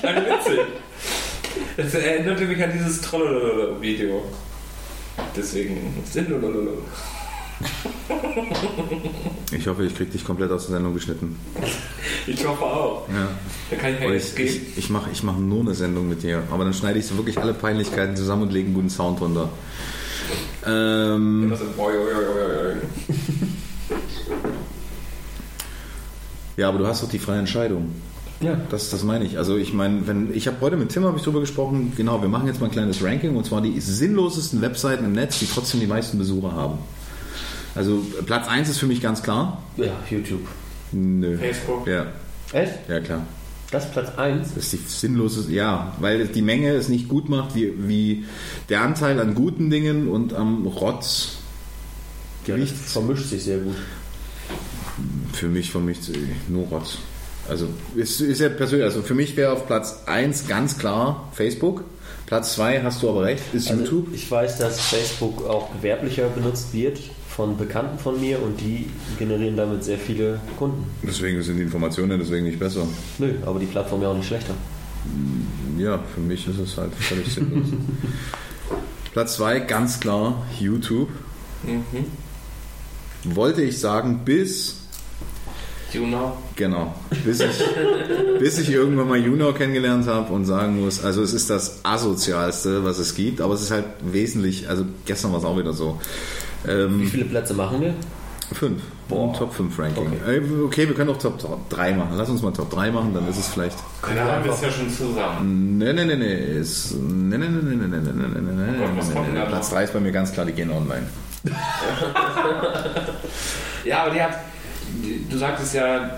Kleine 0.00 0.26
Witze. 0.26 0.58
Das 1.76 1.94
erinnerte 1.94 2.44
mich 2.44 2.62
an 2.62 2.72
dieses 2.72 3.00
Trollololo-Video. 3.02 4.22
Deswegen 5.36 5.94
Sinnlololo. 6.04 6.82
Ich 9.50 9.66
hoffe, 9.66 9.84
ich 9.84 9.94
krieg 9.94 10.12
dich 10.12 10.24
komplett 10.24 10.50
aus 10.50 10.66
der 10.66 10.76
Sendung 10.76 10.94
geschnitten. 10.94 11.36
Ich 12.26 12.46
hoffe 12.46 12.64
auch. 12.64 13.08
Ja. 13.08 13.28
Da 13.70 13.76
kann 13.76 13.94
ich 13.94 14.00
jetzt 14.00 14.30
ich, 14.30 14.36
gehen. 14.36 14.66
ich, 14.72 14.78
ich 14.78 14.90
mache 14.90 15.10
ich 15.10 15.22
mach 15.22 15.36
nur 15.36 15.60
eine 15.60 15.74
Sendung 15.74 16.08
mit 16.08 16.22
dir. 16.22 16.42
Aber 16.50 16.64
dann 16.64 16.74
schneide 16.74 16.98
ich 16.98 17.06
so 17.06 17.16
wirklich 17.16 17.38
alle 17.38 17.54
Peinlichkeiten 17.54 18.14
zusammen 18.16 18.42
und 18.42 18.52
lege 18.52 18.66
einen 18.66 18.74
guten 18.74 18.90
Sound 18.90 19.20
drunter. 19.20 19.48
Ähm, 20.66 21.52
ja, 26.56 26.68
aber 26.68 26.78
du 26.78 26.86
hast 26.86 27.02
doch 27.02 27.08
die 27.08 27.18
freie 27.18 27.38
Entscheidung. 27.38 27.94
Ja. 28.40 28.56
Das, 28.70 28.90
das 28.90 29.02
meine 29.02 29.24
ich. 29.24 29.38
Also 29.38 29.56
ich 29.56 29.72
meine, 29.72 30.06
wenn 30.06 30.32
ich 30.34 30.46
habe 30.46 30.58
heute 30.60 30.76
mit 30.76 30.90
Tim 30.90 31.04
habe 31.04 31.16
ich 31.16 31.24
drüber 31.24 31.40
gesprochen. 31.40 31.92
Genau, 31.96 32.20
wir 32.20 32.28
machen 32.28 32.46
jetzt 32.46 32.60
mal 32.60 32.66
ein 32.66 32.72
kleines 32.72 33.02
Ranking 33.02 33.34
und 33.34 33.46
zwar 33.46 33.62
die 33.62 33.80
sinnlosesten 33.80 34.60
Webseiten 34.60 35.04
im 35.04 35.12
Netz, 35.12 35.38
die 35.38 35.46
trotzdem 35.46 35.80
die 35.80 35.86
meisten 35.86 36.18
Besucher 36.18 36.52
haben. 36.52 36.78
Also 37.78 38.04
Platz 38.26 38.48
1 38.48 38.68
ist 38.68 38.78
für 38.78 38.86
mich 38.86 39.00
ganz 39.00 39.22
klar. 39.22 39.62
Ja, 39.76 39.92
YouTube. 40.10 40.46
Nö. 40.92 41.38
Facebook. 41.38 41.86
Ja, 41.86 42.06
Echt? 42.52 42.72
ja 42.88 42.98
klar. 43.00 43.24
Das 43.70 43.84
ist 43.84 43.92
Platz 43.92 44.18
1? 44.18 44.54
Das 44.54 44.64
ist 44.64 44.72
die 44.72 44.80
sinnlose, 44.86 45.52
ja, 45.52 45.94
weil 46.00 46.26
die 46.26 46.42
Menge 46.42 46.72
es 46.72 46.88
nicht 46.88 47.08
gut 47.08 47.28
macht, 47.28 47.54
wie, 47.54 47.72
wie 47.86 48.24
der 48.68 48.80
Anteil 48.80 49.20
an 49.20 49.34
guten 49.34 49.70
Dingen 49.70 50.08
und 50.08 50.34
am 50.34 50.66
Rotz. 50.66 51.36
Gewicht 52.44 52.74
vermischt 52.74 53.28
sich 53.28 53.44
sehr 53.44 53.58
gut. 53.58 53.76
für 55.34 55.48
mich 55.48 55.70
vermischt 55.70 56.02
sich 56.04 56.16
nur 56.48 56.66
Rotz. 56.66 56.98
Also 57.48 57.68
ist, 57.94 58.20
ist 58.20 58.40
ja 58.40 58.48
persönlich, 58.48 58.86
also 58.86 59.02
für 59.02 59.14
mich 59.14 59.36
wäre 59.36 59.52
auf 59.52 59.66
Platz 59.66 60.02
1 60.06 60.48
ganz 60.48 60.78
klar 60.78 61.30
Facebook. 61.32 61.84
Platz 62.26 62.54
2 62.54 62.82
hast 62.82 63.02
du 63.02 63.10
aber 63.10 63.24
recht, 63.24 63.42
ist 63.52 63.70
Also, 63.70 63.82
YouTube. 63.82 64.08
Ich 64.14 64.30
weiß, 64.30 64.58
dass 64.58 64.80
Facebook 64.80 65.46
auch 65.46 65.72
gewerblicher 65.74 66.28
benutzt 66.28 66.72
wird 66.72 66.98
von 67.38 67.56
Bekannten 67.56 68.00
von 68.00 68.20
mir 68.20 68.42
und 68.42 68.60
die 68.60 68.90
generieren 69.16 69.56
damit 69.56 69.84
sehr 69.84 69.96
viele 69.96 70.40
Kunden. 70.58 70.84
Deswegen 71.04 71.40
sind 71.40 71.56
die 71.58 71.62
Informationen 71.62 72.18
deswegen 72.18 72.44
nicht 72.44 72.58
besser. 72.58 72.84
Nö, 73.18 73.32
aber 73.46 73.60
die 73.60 73.66
Plattform 73.66 74.02
ja 74.02 74.08
auch 74.08 74.16
nicht 74.16 74.26
schlechter. 74.26 74.54
Ja, 75.78 76.00
für 76.12 76.20
mich 76.20 76.48
ist 76.48 76.58
es 76.58 76.76
halt 76.76 76.92
völlig 76.96 77.32
sinnlos. 77.32 77.68
Platz 79.12 79.36
2 79.36 79.60
ganz 79.60 80.00
klar 80.00 80.44
YouTube. 80.58 81.10
Mhm. 81.62 82.06
Wollte 83.36 83.62
ich 83.62 83.78
sagen, 83.78 84.22
bis 84.24 84.74
Juno. 85.92 86.36
Genau. 86.56 86.92
Bis 87.24 87.38
ich, 87.38 87.64
bis 88.40 88.58
ich 88.58 88.70
irgendwann 88.70 89.08
mal 89.08 89.18
Juno 89.18 89.52
kennengelernt 89.52 90.08
habe 90.08 90.32
und 90.32 90.44
sagen 90.44 90.82
muss, 90.82 91.04
also 91.04 91.22
es 91.22 91.32
ist 91.32 91.50
das 91.50 91.84
asozialste, 91.84 92.84
was 92.84 92.98
es 92.98 93.14
gibt, 93.14 93.40
aber 93.40 93.54
es 93.54 93.62
ist 93.62 93.70
halt 93.70 93.84
wesentlich, 94.02 94.68
also 94.68 94.84
gestern 95.06 95.30
war 95.30 95.38
es 95.38 95.44
auch 95.44 95.56
wieder 95.56 95.72
so. 95.72 96.00
Wie 96.64 96.70
Ähm, 96.70 97.06
viele 97.08 97.24
Plätze 97.24 97.54
machen 97.54 97.80
wir? 97.80 97.94
fünf. 98.52 98.80
Boah. 99.08 99.32
Top 99.34 99.54
5 99.54 99.78
Ranking. 99.78 100.06
Okay. 100.06 100.42
Okay. 100.66 100.88
wir 100.88 100.94
können 100.94 101.10
auch 101.10 101.18
Top 101.18 101.38
3 101.70 101.92
machen. 101.94 102.10
Lass 102.16 102.28
uns 102.28 102.42
mal 102.42 102.52
Top 102.52 102.70
3 102.70 102.90
machen, 102.90 103.12
dann 103.14 103.26
ist 103.28 103.38
es 103.38 103.48
vielleicht. 103.48 103.76
Da 104.02 104.08
haben 104.32 104.44
wir 104.44 104.52
es 104.52 104.60
ja 104.60 104.70
schon 104.70 104.90
zusammen. 104.90 105.78
Nee, 105.78 105.92
nee, 105.94 106.04
nee, 106.04 106.16
nee. 106.16 106.58
Ist, 106.58 106.94
nee, 106.94 107.38
nee, 107.38 107.46
nee, 107.48 107.60
nee, 107.62 107.74
nee, 107.74 107.86
nee, 107.86 107.96
nee, 108.00 108.12
nee, 108.12 108.40
nee, 108.40 108.52
nee, 108.52 109.32
nee. 109.32 109.46
Platz 109.48 109.70
noch? 109.70 109.76
3 109.78 109.84
ist 109.84 109.92
bei 109.94 110.00
mir 110.00 110.12
ganz 110.12 110.32
klar, 110.32 110.44
die 110.46 110.52
gehen 110.52 110.70
online. 110.70 111.06
Ja, 113.84 114.02
aber 114.04 114.10
die 114.14 114.22
hat. 114.22 114.32
Du 115.30 115.36
sagtest 115.38 115.74
ja, 115.74 116.10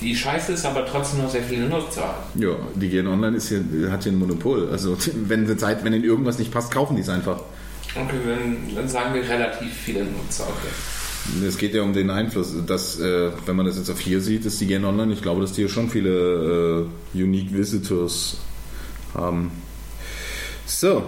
die 0.00 0.14
scheiße 0.14 0.52
ist, 0.52 0.64
aber 0.66 0.86
trotzdem 0.86 1.22
noch 1.22 1.30
sehr 1.30 1.42
viele 1.42 1.68
Nutzer. 1.68 2.14
Ja, 2.34 2.50
die 2.74 2.88
gehen 2.88 3.06
online 3.06 3.36
ist 3.36 3.48
hier, 3.48 3.62
hat 3.90 4.02
hier 4.02 4.12
ein 4.12 4.18
Monopol. 4.18 4.68
Also 4.70 4.96
wenn 5.26 5.46
sie 5.46 5.56
Zeit, 5.56 5.84
wenn 5.84 5.92
ihnen 5.92 6.04
irgendwas 6.04 6.38
nicht 6.38 6.50
passt, 6.52 6.70
kaufen 6.72 6.96
die 6.96 7.02
es 7.02 7.08
einfach. 7.08 7.40
Okay, 7.94 8.16
dann, 8.26 8.74
dann 8.74 8.88
sagen 8.88 9.14
wir 9.14 9.28
relativ 9.28 9.72
viele 9.72 10.04
Nutzer. 10.04 10.44
Okay. 10.44 11.46
Es 11.46 11.58
geht 11.58 11.74
ja 11.74 11.82
um 11.82 11.92
den 11.92 12.10
Einfluss, 12.10 12.54
dass, 12.66 12.98
äh, 13.00 13.30
wenn 13.44 13.56
man 13.56 13.66
das 13.66 13.76
jetzt 13.76 13.90
auf 13.90 14.00
hier 14.00 14.20
sieht, 14.20 14.46
ist 14.46 14.60
die 14.60 14.66
gehen 14.66 14.84
online. 14.84 15.12
Ich 15.12 15.22
glaube, 15.22 15.40
dass 15.40 15.52
die 15.52 15.62
hier 15.62 15.68
schon 15.68 15.90
viele 15.90 16.86
äh, 17.14 17.22
Unique 17.22 17.52
Visitors 17.52 18.38
haben. 19.14 19.50
So, 20.64 21.02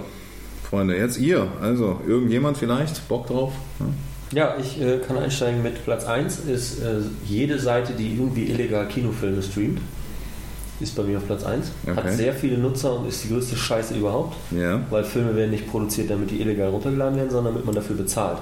Freunde, 0.68 0.96
jetzt 0.96 1.18
ihr. 1.18 1.50
Also, 1.60 2.00
irgendjemand 2.06 2.58
vielleicht? 2.58 3.08
Bock 3.08 3.26
drauf? 3.26 3.52
Ja? 3.78 3.86
Ja, 4.32 4.56
ich 4.60 4.80
äh, 4.80 4.98
kann 4.98 5.18
einsteigen 5.18 5.62
mit 5.62 5.84
Platz 5.84 6.04
1 6.04 6.40
ist 6.40 6.80
äh, 6.80 7.00
jede 7.26 7.58
Seite, 7.58 7.94
die 7.94 8.14
irgendwie 8.14 8.44
illegal 8.44 8.86
Kinofilme 8.86 9.42
streamt. 9.42 9.80
Ist 10.80 10.96
bei 10.96 11.02
mir 11.02 11.18
auf 11.18 11.26
Platz 11.26 11.44
1. 11.44 11.66
Okay. 11.86 11.96
Hat 11.96 12.12
sehr 12.12 12.32
viele 12.32 12.56
Nutzer 12.56 12.98
und 12.98 13.06
ist 13.06 13.24
die 13.24 13.28
größte 13.28 13.54
Scheiße 13.54 13.94
überhaupt. 13.94 14.34
Ja. 14.50 14.80
Weil 14.88 15.04
Filme 15.04 15.36
werden 15.36 15.50
nicht 15.50 15.70
produziert, 15.70 16.10
damit 16.10 16.30
die 16.30 16.40
illegal 16.40 16.70
runtergeladen 16.70 17.16
werden, 17.16 17.30
sondern 17.30 17.52
damit 17.52 17.66
man 17.66 17.74
dafür 17.74 17.96
bezahlt. 17.96 18.38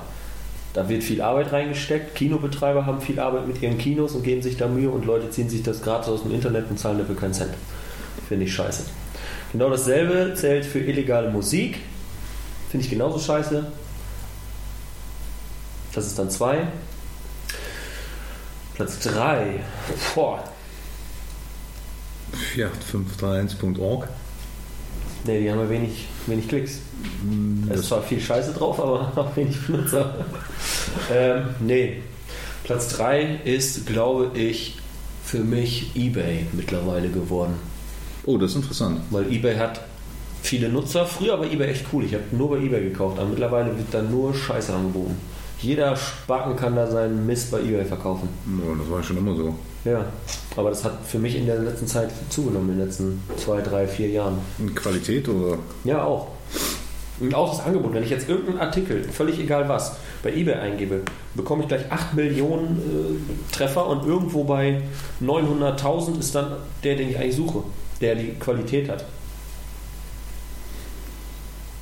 Da 0.73 0.89
wird 0.89 1.03
viel 1.03 1.21
Arbeit 1.21 1.53
reingesteckt. 1.53 2.15
Kinobetreiber 2.15 2.87
haben 2.87 3.01
viel 3.01 3.19
Arbeit 3.19 3.49
mit 3.49 3.61
ihren 3.61 3.79
Kinos 3.79 4.13
und 4.13 4.23
geben 4.23 4.43
sich 4.43 4.57
da 4.57 4.69
Mühe 4.69 4.91
und 4.91 5.05
Leute 5.05 5.31
ziehen 5.31 5.49
sich 5.49 5.65
das 5.65 5.83
gratis 5.83 6.09
aus 6.09 6.23
dem 6.23 6.33
Internet 6.33 6.71
und 6.71 6.79
zahlen 6.79 6.99
dafür 6.99 7.17
keinen 7.17 7.35
Cent. 7.35 7.55
Finde 8.29 8.45
ich 8.45 8.55
scheiße. 8.55 8.85
Genau 9.53 9.71
dasselbe 9.71 10.35
zählt 10.35 10.65
für 10.65 10.79
illegale 10.79 11.31
Musik. 11.31 11.81
Finde 12.71 12.85
ich 12.85 12.91
genauso 12.91 13.19
scheiße. 13.19 13.67
Das 15.95 16.07
ist 16.07 16.19
dann 16.19 16.31
2. 16.31 16.69
Platz 18.75 19.01
3. 19.01 19.61
Boah. 20.15 20.45
4851.org. 22.55 24.09
Ne, 25.25 25.41
die 25.41 25.51
haben 25.51 25.59
ja 25.59 25.69
wenig, 25.69 26.07
wenig 26.27 26.49
Klicks. 26.49 26.81
Da 27.67 27.75
ist 27.75 27.87
zwar 27.87 28.03
viel 28.03 28.21
Scheiße 28.21 28.53
drauf, 28.53 28.81
aber 28.81 29.13
auch 29.17 29.37
wenig 29.37 29.57
Benutzer. 29.67 30.15
ähm, 31.13 31.43
nee. 31.61 32.03
Platz 32.65 32.89
3 32.97 33.41
ist, 33.45 33.87
glaube 33.87 34.39
ich, 34.39 34.79
für 35.25 35.39
mich 35.39 35.93
eBay 35.95 36.47
mittlerweile 36.53 37.09
geworden. 37.09 37.55
Oh, 38.27 38.37
das 38.37 38.51
ist 38.51 38.57
interessant. 38.57 39.01
Weil 39.11 39.33
eBay 39.33 39.57
hat 39.57 39.81
viele 40.43 40.69
Nutzer. 40.69 41.07
Früher 41.07 41.39
war 41.39 41.47
eBay 41.51 41.69
echt 41.71 41.87
cool. 41.93 42.05
Ich 42.05 42.15
habe 42.15 42.25
nur 42.33 42.51
bei 42.51 42.57
eBay 42.59 42.85
gekauft, 42.85 43.19
aber 43.19 43.29
mittlerweile 43.29 43.77
wird 43.77 43.93
da 43.93 44.03
nur 44.03 44.35
Scheiße 44.35 44.75
angeboten. 44.75 45.17
Jeder 45.61 45.97
Spacken 45.97 46.57
kann 46.57 46.77
da 46.77 46.87
seinen 46.87 47.27
Mist 47.27 47.51
bei 47.51 47.61
eBay 47.61 47.85
verkaufen. 47.85 48.29
Ja, 48.47 48.75
das 48.79 48.91
war 48.91 49.03
schon 49.03 49.17
immer 49.17 49.35
so. 49.35 49.55
Ja, 49.85 50.05
aber 50.57 50.71
das 50.71 50.85
hat 50.85 50.99
für 51.07 51.19
mich 51.19 51.37
in 51.37 51.47
der 51.47 51.61
letzten 51.61 51.87
Zeit 51.87 52.11
zugenommen, 52.31 52.71
in 52.71 52.79
den 52.79 52.87
letzten 52.87 53.23
zwei, 53.37 53.61
drei, 53.63 53.87
vier 53.87 54.09
Jahren. 54.09 54.39
In 54.59 54.75
Qualität 54.75 55.29
oder? 55.29 55.59
Ja, 55.85 56.05
auch. 56.05 56.29
Und 57.21 57.35
auch 57.35 57.57
das 57.57 57.67
Angebot, 57.67 57.95
wenn 57.95 58.03
ich 58.03 58.11
jetzt 58.11 58.29
irgendeinen 58.29 58.61
Artikel, 58.61 59.03
völlig 59.05 59.39
egal 59.41 59.69
was, 59.69 59.97
bei 60.23 60.33
eBay 60.33 60.55
eingebe, 60.55 61.03
bekomme 61.35 61.63
ich 61.63 61.69
gleich 61.69 61.91
8 61.91 62.15
Millionen 62.15 62.79
äh, 62.79 63.55
Treffer 63.55 63.87
und 63.87 64.07
irgendwo 64.07 64.45
bei 64.45 64.83
900.000 65.21 66.19
ist 66.19 66.35
dann 66.35 66.57
der, 66.85 66.97
den 66.97 67.11
ich 67.11 67.19
eigentlich 67.19 67.37
suche, 67.37 67.65
der 68.01 68.15
die 68.15 68.35
Qualität 68.35 68.89
hat. 68.89 69.05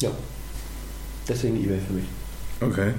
Ja. 0.00 0.10
Deswegen 1.28 1.56
eBay 1.62 1.78
für 1.86 1.92
mich. 1.92 2.04
Okay. 2.60 2.92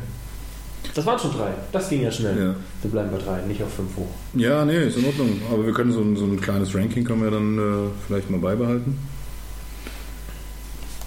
Das 0.98 1.06
waren 1.06 1.20
schon 1.20 1.32
drei. 1.32 1.54
Das 1.72 1.90
ging 1.90 2.02
ja 2.02 2.12
schnell. 2.12 2.36
Ja. 2.36 2.56
Wir 2.82 2.90
bleiben 2.90 3.12
bei 3.12 3.20
drei, 3.20 3.42
nicht 3.42 3.62
auf 3.62 3.72
fünf 3.72 3.96
hoch. 3.98 4.10
Ja, 4.34 4.66
nee, 4.66 4.88
ist 4.88 4.98
in 4.98 5.06
Ordnung. 5.06 5.40
Aber 5.54 5.64
wir 5.64 5.72
können 5.72 5.92
so 5.92 6.02
ein, 6.02 6.18
so 6.18 6.26
ein 6.26 6.42
kleines 6.42 6.74
Ranking 6.74 7.04
können 7.04 7.22
wir 7.22 7.30
dann 7.30 7.60
äh, 7.60 7.92
vielleicht 8.08 8.32
mal 8.32 8.40
beibehalten. 8.40 8.98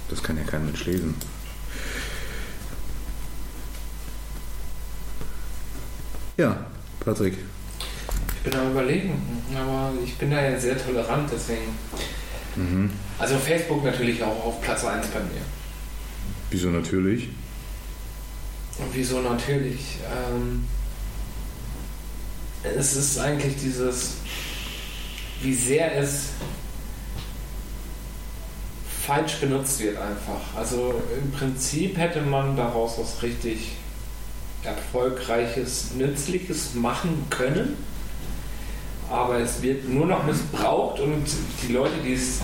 Das 0.08 0.22
kann 0.22 0.36
ja 0.36 0.44
kein 0.44 0.64
Mensch 0.64 0.86
lesen. 0.86 1.16
Ja, 6.36 6.56
Patrick. 7.00 7.34
Ich 8.36 8.48
bin 8.48 8.60
am 8.60 8.70
überlegen, 8.70 9.20
aber 9.56 9.90
ich 10.04 10.16
bin 10.18 10.30
da 10.30 10.40
ja 10.40 10.56
sehr 10.56 10.78
tolerant, 10.78 11.28
deswegen. 11.32 11.74
Also 13.18 13.34
Facebook 13.38 13.82
natürlich 13.82 14.22
auch 14.22 14.46
auf 14.46 14.62
Platz 14.62 14.84
1 14.84 15.08
bei 15.08 15.18
mir. 15.18 15.42
Wieso 16.52 16.68
natürlich? 16.68 17.30
Und 18.80 18.94
wieso 18.94 19.20
natürlich? 19.20 19.98
Ähm, 20.10 20.64
es 22.62 22.96
ist 22.96 23.18
eigentlich 23.18 23.56
dieses, 23.56 24.14
wie 25.42 25.54
sehr 25.54 25.96
es 25.96 26.30
falsch 29.06 29.36
benutzt 29.40 29.80
wird 29.80 29.96
einfach. 29.96 30.56
Also 30.56 31.02
im 31.20 31.30
Prinzip 31.32 31.96
hätte 31.96 32.22
man 32.22 32.56
daraus 32.56 32.98
was 32.98 33.22
richtig 33.22 33.72
erfolgreiches, 34.62 35.94
nützliches 35.94 36.74
machen 36.74 37.26
können. 37.30 37.76
Aber 39.10 39.38
es 39.38 39.62
wird 39.62 39.88
nur 39.88 40.06
noch 40.06 40.24
missbraucht 40.24 41.00
und 41.00 41.24
die 41.62 41.72
Leute, 41.72 41.94
die 42.04 42.14
es 42.14 42.40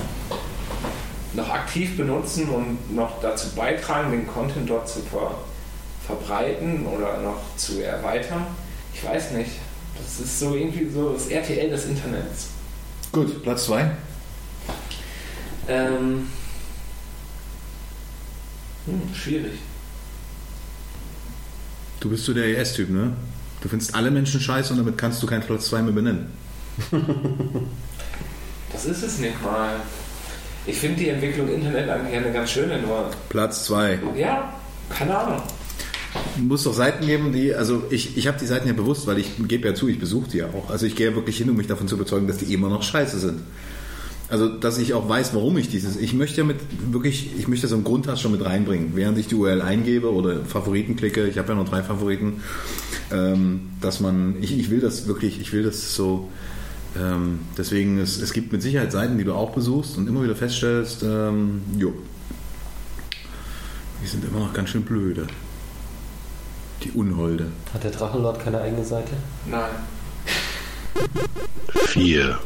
noch 1.35 1.49
aktiv 1.51 1.97
benutzen 1.97 2.49
und 2.49 2.95
noch 2.95 3.21
dazu 3.21 3.55
beitragen, 3.55 4.11
den 4.11 4.27
Content 4.27 4.69
dort 4.69 4.89
zu 4.89 5.01
ver 5.01 5.39
verbreiten 6.07 6.87
oder 6.87 7.21
noch 7.21 7.41
zu 7.57 7.83
erweitern, 7.83 8.47
ich 8.95 9.05
weiß 9.05 9.33
nicht. 9.33 9.51
Das 9.97 10.21
ist 10.21 10.39
so 10.39 10.55
irgendwie 10.55 10.89
so 10.89 11.13
das 11.13 11.29
RTL 11.29 11.71
des 11.71 11.87
Internets. 11.87 12.49
Gut, 13.13 13.43
Platz 13.43 13.65
2. 13.65 13.91
Ähm, 15.69 16.29
hm, 18.87 19.15
schwierig. 19.15 19.59
Du 22.01 22.11
bist 22.11 22.25
so 22.25 22.35
der 22.35 22.47
ES-Typ, 22.59 22.91
ne? 22.91 23.13
Du 23.63 23.69
findest 23.69 23.95
alle 23.95 24.11
Menschen 24.11 24.41
scheiße 24.41 24.73
und 24.73 24.79
damit 24.79 24.99
kannst 24.99 25.23
du 25.23 25.27
keinen 25.27 25.43
Platz 25.43 25.69
2 25.69 25.83
mehr 25.83 25.93
benennen. 25.93 26.33
Das 28.73 28.85
ist 28.85 29.03
es 29.03 29.19
nicht 29.19 29.43
mal. 29.43 29.77
Ich 30.67 30.77
finde 30.77 30.97
die 30.97 31.09
Entwicklung 31.09 31.49
Internet 31.49 31.89
eigentlich 31.89 32.15
eine 32.15 32.31
ganz 32.31 32.51
schöne, 32.51 32.79
nur 32.81 33.11
Platz 33.31 33.65
2. 33.65 34.01
ja, 34.17 34.53
keine 34.91 35.17
Ahnung. 35.17 35.43
Muss 36.39 36.65
doch 36.65 36.75
Seiten 36.75 37.07
geben, 37.07 37.33
die, 37.33 37.55
also 37.55 37.85
ich, 37.91 38.17
ich 38.17 38.27
habe 38.27 38.39
die 38.39 38.47
Seiten 38.47 38.67
ja 38.67 38.75
bewusst, 38.75 39.07
weil 39.07 39.19
ich 39.19 39.31
gebe 39.49 39.69
ja 39.69 39.75
zu, 39.75 39.89
ich 39.89 39.99
besuche 39.99 40.31
die 40.31 40.39
ja 40.39 40.47
auch. 40.49 40.71
Also 40.71 40.87
ich 40.87 40.95
gehe 40.95 41.11
ja 41.11 41.15
wirklich 41.15 41.39
hin, 41.39 41.51
um 41.51 41.57
mich 41.57 41.67
davon 41.67 41.89
zu 41.89 41.97
überzeugen, 41.97 42.27
dass 42.27 42.39
die 42.39 42.53
immer 42.53 42.69
noch 42.69 42.83
scheiße 42.83 43.19
sind. 43.19 43.41
Also, 44.29 44.49
dass 44.49 44.79
ich 44.79 44.93
auch 44.93 45.09
weiß, 45.09 45.35
warum 45.35 45.57
ich 45.57 45.69
dieses. 45.69 45.97
Ich 45.97 46.13
möchte 46.13 46.39
ja 46.39 46.45
mit 46.45 46.57
wirklich, 46.91 47.31
ich 47.39 47.47
möchte 47.47 47.69
so 47.69 47.77
einen 47.77 47.85
Grundhass 47.85 48.21
schon 48.21 48.33
mit 48.33 48.45
reinbringen, 48.45 48.93
während 48.95 49.19
ich 49.19 49.29
die 49.29 49.37
URL 49.37 49.63
eingebe 49.63 50.13
oder 50.13 50.45
Favoriten 50.45 50.97
klicke. 50.97 51.29
Ich 51.29 51.39
habe 51.39 51.51
ja 51.51 51.55
noch 51.55 51.69
drei 51.69 51.85
Favoriten, 51.85 52.43
ähm, 53.13 53.69
dass 53.81 54.01
man, 54.01 54.43
ich, 54.43 54.59
ich 54.59 54.69
will 54.69 54.81
das 54.81 55.07
wirklich, 55.07 55.41
ich 55.41 55.53
will 55.53 55.63
das 55.63 55.95
so. 55.95 56.29
Ähm, 56.99 57.41
deswegen, 57.57 57.99
es, 57.99 58.21
es 58.21 58.33
gibt 58.33 58.51
mit 58.53 58.63
Sicherheit 58.63 58.91
Seiten, 58.91 59.17
die 59.17 59.25
du 59.25 59.33
auch 59.33 59.51
besuchst 59.51 59.97
und 59.97 60.09
immer 60.09 60.25
wieder 60.25 60.35
feststellst, 60.35 61.05
ähm, 61.05 61.61
jo, 61.79 61.93
die 64.03 64.09
sind 64.09 64.25
immer 64.25 64.41
noch 64.41 64.53
ganz 64.53 64.71
schön 64.71 64.83
blöde. 64.83 65.27
Die 66.83 66.91
Unholde. 66.93 67.51
Hat 67.73 67.85
der 67.85 67.91
Drachenlord 67.91 68.43
keine 68.43 68.61
eigene 68.61 68.85
Seite? 68.85 69.13
Nein. 69.47 69.71
4, 71.87 72.39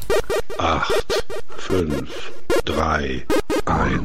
8, 0.59 1.25
5, 1.59 2.33
3, 2.65 3.27
1. 3.65 4.03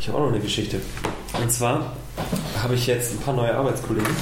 Ich 0.00 0.08
habe 0.08 0.18
auch 0.18 0.22
noch 0.22 0.32
eine 0.32 0.40
Geschichte. 0.40 0.80
Und 1.40 1.50
zwar 1.50 1.96
habe 2.62 2.74
ich 2.74 2.86
jetzt 2.86 3.12
ein 3.12 3.18
paar 3.18 3.34
neue 3.34 3.56
Arbeitskollegen. 3.56 4.14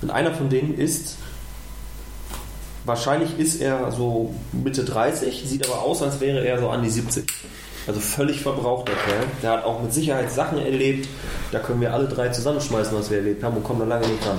Und 0.00 0.10
einer 0.10 0.32
von 0.32 0.48
denen 0.48 0.74
ist, 0.74 1.16
wahrscheinlich 2.84 3.38
ist 3.38 3.60
er 3.60 3.90
so 3.92 4.34
Mitte 4.52 4.84
30, 4.84 5.42
sieht 5.44 5.68
aber 5.68 5.82
aus, 5.82 6.02
als 6.02 6.20
wäre 6.20 6.46
er 6.46 6.58
so 6.60 6.70
an 6.70 6.82
die 6.82 6.90
70. 6.90 7.26
Also 7.88 8.00
völlig 8.00 8.42
verbrauchter 8.42 8.92
Kerl. 8.92 9.24
Der 9.42 9.50
hat 9.50 9.64
auch 9.64 9.82
mit 9.82 9.94
Sicherheit 9.94 10.30
Sachen 10.30 10.58
erlebt. 10.58 11.08
Da 11.50 11.58
können 11.58 11.80
wir 11.80 11.94
alle 11.94 12.06
drei 12.06 12.28
zusammenschmeißen, 12.28 12.96
was 12.96 13.10
wir 13.10 13.16
erlebt 13.18 13.42
haben 13.42 13.56
und 13.56 13.64
kommen 13.64 13.80
da 13.80 13.86
lange 13.86 14.06
nicht 14.06 14.24
dran. 14.24 14.38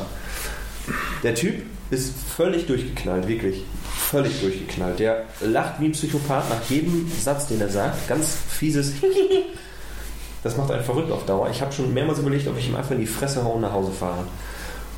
Der 1.23 1.33
Typ 1.33 1.63
ist 1.89 2.13
völlig 2.37 2.67
durchgeknallt, 2.67 3.27
wirklich. 3.27 3.63
Völlig 3.97 4.39
durchgeknallt. 4.39 4.99
Der 4.99 5.23
lacht 5.41 5.79
wie 5.79 5.85
ein 5.85 5.91
Psychopath 5.93 6.47
nach 6.49 6.69
jedem 6.69 7.11
Satz, 7.19 7.47
den 7.47 7.59
er 7.59 7.69
sagt. 7.69 8.07
Ganz 8.07 8.37
fieses 8.49 8.93
Das 10.43 10.55
macht 10.55 10.71
einen 10.71 10.83
verrückt 10.83 11.11
auf 11.11 11.25
Dauer. 11.25 11.49
Ich 11.49 11.61
habe 11.61 11.71
schon 11.71 11.93
mehrmals 11.93 12.19
überlegt, 12.19 12.47
ob 12.47 12.57
ich 12.57 12.69
ihm 12.69 12.75
einfach 12.75 12.91
in 12.91 12.99
die 12.99 13.07
Fresse 13.07 13.43
hauen 13.43 13.55
und 13.55 13.61
nach 13.61 13.73
Hause 13.73 13.91
fahre. 13.91 14.25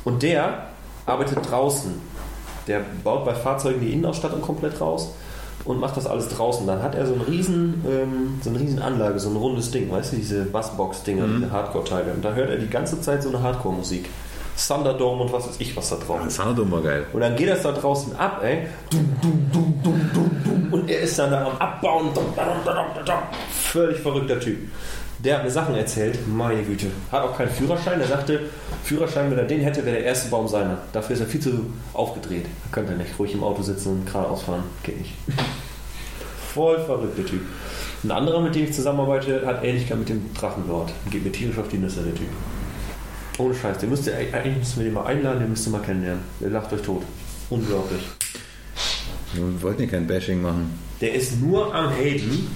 Und 0.04 0.22
der 0.22 0.66
arbeitet 1.06 1.38
draußen. 1.50 1.92
Der 2.66 2.82
baut 3.02 3.24
bei 3.24 3.34
Fahrzeugen 3.34 3.80
die 3.80 3.92
Innenausstattung 3.92 4.40
komplett 4.40 4.80
raus 4.80 5.08
und 5.64 5.80
macht 5.80 5.96
das 5.96 6.06
alles 6.06 6.28
draußen. 6.28 6.66
Dann 6.66 6.82
hat 6.82 6.94
er 6.94 7.06
so, 7.06 7.12
einen 7.12 7.22
riesen, 7.22 7.84
ähm, 7.88 8.40
so 8.42 8.50
eine 8.50 8.60
riesen 8.60 8.80
Anlage, 8.80 9.18
so 9.18 9.30
ein 9.30 9.36
rundes 9.36 9.70
Ding, 9.70 9.90
weißt 9.90 10.12
du, 10.12 10.16
diese 10.16 10.44
Bassbox-Dinger, 10.44 11.26
diese 11.26 11.50
Hardcore-Teile. 11.50 12.12
Und 12.12 12.24
da 12.24 12.32
hört 12.32 12.50
er 12.50 12.56
die 12.56 12.68
ganze 12.68 13.00
Zeit 13.00 13.22
so 13.22 13.28
eine 13.28 13.42
Hardcore-Musik. 13.42 14.08
Thunderdome 14.68 15.22
und 15.22 15.32
was 15.32 15.48
weiß 15.48 15.56
ich, 15.60 15.74
was 15.76 15.88
da 15.88 15.96
drauf 15.96 16.20
ist. 16.26 16.36
Thunderdome 16.36 16.72
war 16.72 16.82
geil. 16.82 17.06
Und 17.12 17.20
dann 17.20 17.36
geht 17.36 17.48
das 17.48 17.62
da 17.62 17.72
draußen 17.72 18.14
ab, 18.16 18.42
ey. 18.44 18.66
Dum, 18.90 19.16
dum, 19.22 19.50
dum, 19.52 19.74
dum, 19.82 20.10
dum, 20.12 20.30
dum. 20.44 20.72
Und 20.72 20.90
er 20.90 21.00
ist 21.00 21.18
dann 21.18 21.30
da 21.30 21.46
am 21.46 21.56
Abbauen. 21.58 22.12
Dum, 22.14 22.24
dum, 22.36 22.44
dum, 22.64 22.74
dum, 22.94 23.04
dum. 23.04 23.14
Völlig 23.50 23.98
verrückter 23.98 24.38
Typ. 24.38 24.58
Der 25.24 25.36
hat 25.36 25.44
mir 25.44 25.50
Sachen 25.50 25.76
erzählt, 25.76 26.18
meine 26.26 26.64
Güte. 26.64 26.86
Hat 27.12 27.22
auch 27.22 27.36
keinen 27.36 27.50
Führerschein. 27.50 28.00
Er 28.00 28.08
sagte, 28.08 28.40
Führerschein, 28.82 29.30
wenn 29.30 29.38
er 29.38 29.44
den 29.44 29.60
hätte, 29.60 29.84
wäre 29.84 29.96
der 29.96 30.04
erste 30.04 30.28
Baum 30.28 30.48
seiner. 30.48 30.78
Dafür 30.92 31.14
ist 31.14 31.20
er 31.20 31.26
viel 31.26 31.40
zu 31.40 31.66
aufgedreht. 31.92 32.44
Er 32.44 32.72
könnte 32.72 32.94
nicht 32.94 33.16
ruhig 33.18 33.32
im 33.32 33.44
Auto 33.44 33.62
sitzen 33.62 33.90
und 33.90 34.06
geradeaus 34.06 34.42
fahren. 34.42 34.64
Geht 34.82 34.98
nicht. 34.98 35.12
Voll 36.52 36.80
verrückter 36.84 37.24
Typ. 37.24 37.42
Ein 38.02 38.10
anderer, 38.10 38.40
mit 38.40 38.56
dem 38.56 38.64
ich 38.64 38.72
zusammenarbeite, 38.72 39.46
hat 39.46 39.62
Ähnlichkeit 39.62 39.98
mit 39.98 40.08
dem 40.08 40.34
Drachenlord. 40.34 40.92
Geht 41.08 41.24
mir 41.24 41.30
tierisch 41.30 41.58
auf 41.58 41.68
die 41.68 41.78
Nüsse, 41.78 42.02
der 42.02 42.14
Typ. 42.16 42.28
Ohne 43.38 43.54
Scheiß. 43.54 43.78
Den 43.78 43.90
müsst 43.90 44.08
ihr, 44.08 44.16
eigentlich 44.16 44.56
müssen 44.58 44.78
wir 44.78 44.84
den 44.84 44.94
mal 44.94 45.06
einladen, 45.06 45.38
den 45.38 45.50
müsst 45.50 45.68
ihr 45.68 45.70
mal 45.70 45.82
kennenlernen. 45.82 46.24
Der 46.40 46.50
lacht 46.50 46.72
euch 46.72 46.82
tot. 46.82 47.04
Unglaublich. 47.48 48.02
Wir 49.34 49.62
wollten 49.62 49.82
ja 49.82 49.88
kein 49.88 50.06
Bashing 50.06 50.42
machen. 50.42 50.78
Der 51.00 51.14
ist 51.14 51.40
nur 51.40 51.72
am 51.72 51.90
Haten 51.90 52.48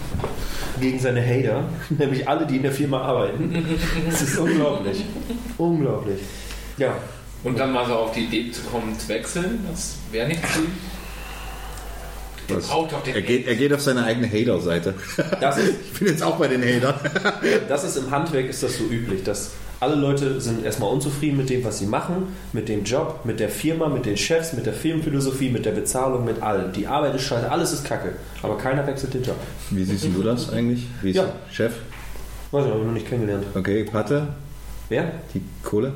gegen 0.80 0.98
seine 0.98 1.24
Hater, 1.24 1.68
nämlich 1.90 2.28
alle, 2.28 2.46
die 2.46 2.56
in 2.56 2.62
der 2.62 2.72
Firma 2.72 3.02
arbeiten. 3.02 3.66
Das 4.08 4.22
ist 4.22 4.38
unglaublich. 4.38 5.04
Unglaublich. 5.58 6.20
Ja. 6.76 6.96
Und 7.44 7.58
dann 7.58 7.72
mal 7.72 7.86
so 7.86 7.94
auf 7.94 8.12
die 8.12 8.24
Idee 8.24 8.50
zu 8.50 8.62
kommen, 8.62 8.98
zu 8.98 9.08
wechseln, 9.08 9.64
das 9.70 9.96
wäre 10.10 10.26
nicht 10.28 10.40
zu. 10.52 10.60
Er 13.12 13.22
geht, 13.22 13.46
er 13.46 13.56
geht 13.56 13.72
auf 13.72 13.80
seine 13.80 14.04
eigene 14.04 14.28
Hater-Seite. 14.28 14.94
Ich 15.92 15.98
bin 15.98 16.08
jetzt 16.08 16.22
auch 16.22 16.36
bei 16.36 16.48
den 16.48 16.62
Hatern. 16.62 16.94
das 17.68 17.84
ist 17.84 17.96
im 17.96 18.10
Handwerk 18.10 18.48
ist 18.48 18.62
das 18.62 18.78
so 18.78 18.84
üblich, 18.84 19.24
dass 19.24 19.52
alle 19.80 19.94
Leute 19.94 20.40
sind 20.40 20.64
erstmal 20.64 20.90
unzufrieden 20.90 21.36
mit 21.36 21.50
dem, 21.50 21.62
was 21.64 21.78
sie 21.78 21.86
machen, 21.86 22.28
mit 22.52 22.68
dem 22.68 22.84
Job, 22.84 23.20
mit 23.24 23.40
der 23.40 23.48
Firma, 23.50 23.88
mit 23.88 24.06
den 24.06 24.16
Chefs, 24.16 24.52
mit 24.54 24.64
der 24.66 24.72
Firmenphilosophie, 24.72 25.50
mit 25.50 25.66
der 25.66 25.72
Bezahlung, 25.72 26.24
mit 26.24 26.42
allem. 26.42 26.72
Die 26.72 26.86
Arbeit 26.86 27.14
ist 27.14 27.22
scheiße, 27.22 27.50
alles 27.50 27.72
ist 27.72 27.84
kacke. 27.84 28.12
Aber 28.42 28.56
keiner 28.56 28.86
wechselt 28.86 29.12
den 29.14 29.22
Job. 29.22 29.36
Wie 29.70 29.84
siehst 29.84 30.06
du 30.14 30.22
das 30.22 30.50
eigentlich? 30.50 30.86
Wie 31.02 31.10
ist 31.10 31.16
Ja. 31.16 31.26
Chef? 31.52 31.72
Weiß 32.52 32.64
ich, 32.64 32.70
habe 32.70 32.80
ich 32.80 32.86
noch 32.86 32.92
nicht 32.94 33.08
kennengelernt. 33.08 33.44
Okay, 33.54 33.84
Patte? 33.84 34.28
Wer? 34.88 35.10
Die 35.34 35.42
Kohle? 35.62 35.92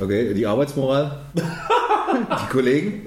Okay, 0.00 0.32
die 0.34 0.46
Arbeitsmoral? 0.46 1.18
Die 1.34 2.52
Kollegen? 2.52 3.06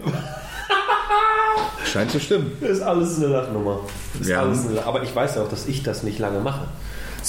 Scheint 1.86 2.12
zu 2.12 2.20
stimmen. 2.20 2.52
Das 2.62 2.70
ist 2.72 2.82
alles 2.82 3.18
eine 3.18 3.28
Lachnummer. 3.28 3.80
Ist 4.20 4.30
Ja. 4.30 4.42
alles 4.42 4.68
eine, 4.68 4.86
aber 4.86 5.02
ich 5.04 5.16
weiß 5.16 5.36
ja 5.36 5.42
auch, 5.44 5.50
dass 5.50 5.68
ich 5.68 5.82
das 5.84 6.04
nicht 6.04 6.20
lange 6.20 6.40
mache. 6.40 6.66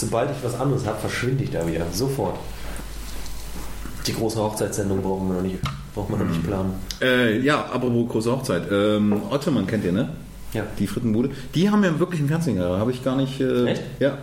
Sobald 0.01 0.31
ich 0.31 0.43
was 0.43 0.59
anderes 0.59 0.87
habe, 0.87 0.99
verschwinde 0.99 1.45
ich 1.45 1.51
da 1.51 1.67
wieder. 1.67 1.85
Sofort. 1.93 2.39
Die 4.07 4.15
große 4.15 4.39
Hochzeitssendung 4.39 5.03
brauchen 5.03 5.29
wir 5.29 5.35
noch 5.35 5.43
nicht, 5.43 5.59
brauchen 5.95 6.15
wir 6.15 6.25
noch 6.25 6.31
nicht 6.31 6.43
planen. 6.43 6.73
Äh, 7.03 7.39
ja, 7.41 7.67
apropos 7.67 8.09
große 8.09 8.33
Hochzeit. 8.33 8.63
Ähm, 8.73 9.21
Ottoman 9.29 9.67
kennt 9.67 9.85
ihr, 9.85 9.93
ne? 9.93 10.09
Ja. 10.55 10.65
Die 10.79 10.87
Frittenbude. 10.87 11.31
Die 11.55 11.69
haben 11.69 11.85
ja 11.85 11.99
wirklich 11.99 12.19
im 12.21 12.29
Fernsehen 12.29 12.57
geheiratet. 12.57 12.81
Habe 12.81 12.91
ich 12.93 13.05
gar 13.05 13.15
nicht. 13.15 13.43
Äh, 13.43 13.67
Echt? 13.67 13.83
Ja. 14.01 14.17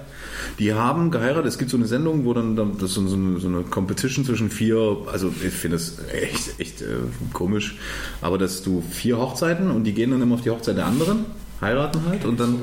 Die 0.58 0.74
haben 0.74 1.12
geheiratet. 1.12 1.46
Es 1.46 1.60
gibt 1.60 1.70
so 1.70 1.78
eine 1.78 1.86
Sendung, 1.86 2.26
wo 2.26 2.34
dann, 2.34 2.56
dann 2.56 2.74
das 2.80 2.90
ist 2.90 2.96
so, 2.96 3.08
so, 3.08 3.16
eine, 3.16 3.40
so 3.40 3.48
eine 3.48 3.62
Competition 3.62 4.26
zwischen 4.26 4.50
vier. 4.50 4.98
Also 5.12 5.32
ich 5.46 5.54
finde 5.54 5.78
es 5.78 6.00
echt, 6.12 6.60
echt 6.60 6.82
äh, 6.82 6.86
komisch. 7.34 7.78
Aber 8.20 8.40
dass 8.40 8.64
du 8.64 8.82
vier 8.82 9.20
Hochzeiten 9.20 9.70
und 9.70 9.84
die 9.84 9.94
gehen 9.94 10.10
dann 10.10 10.24
immer 10.24 10.36
auf 10.36 10.42
die 10.42 10.50
Hochzeit 10.50 10.76
der 10.76 10.88
anderen, 10.88 11.26
heiraten 11.62 12.00
halt 12.10 12.24
und 12.26 12.40
dann 12.40 12.62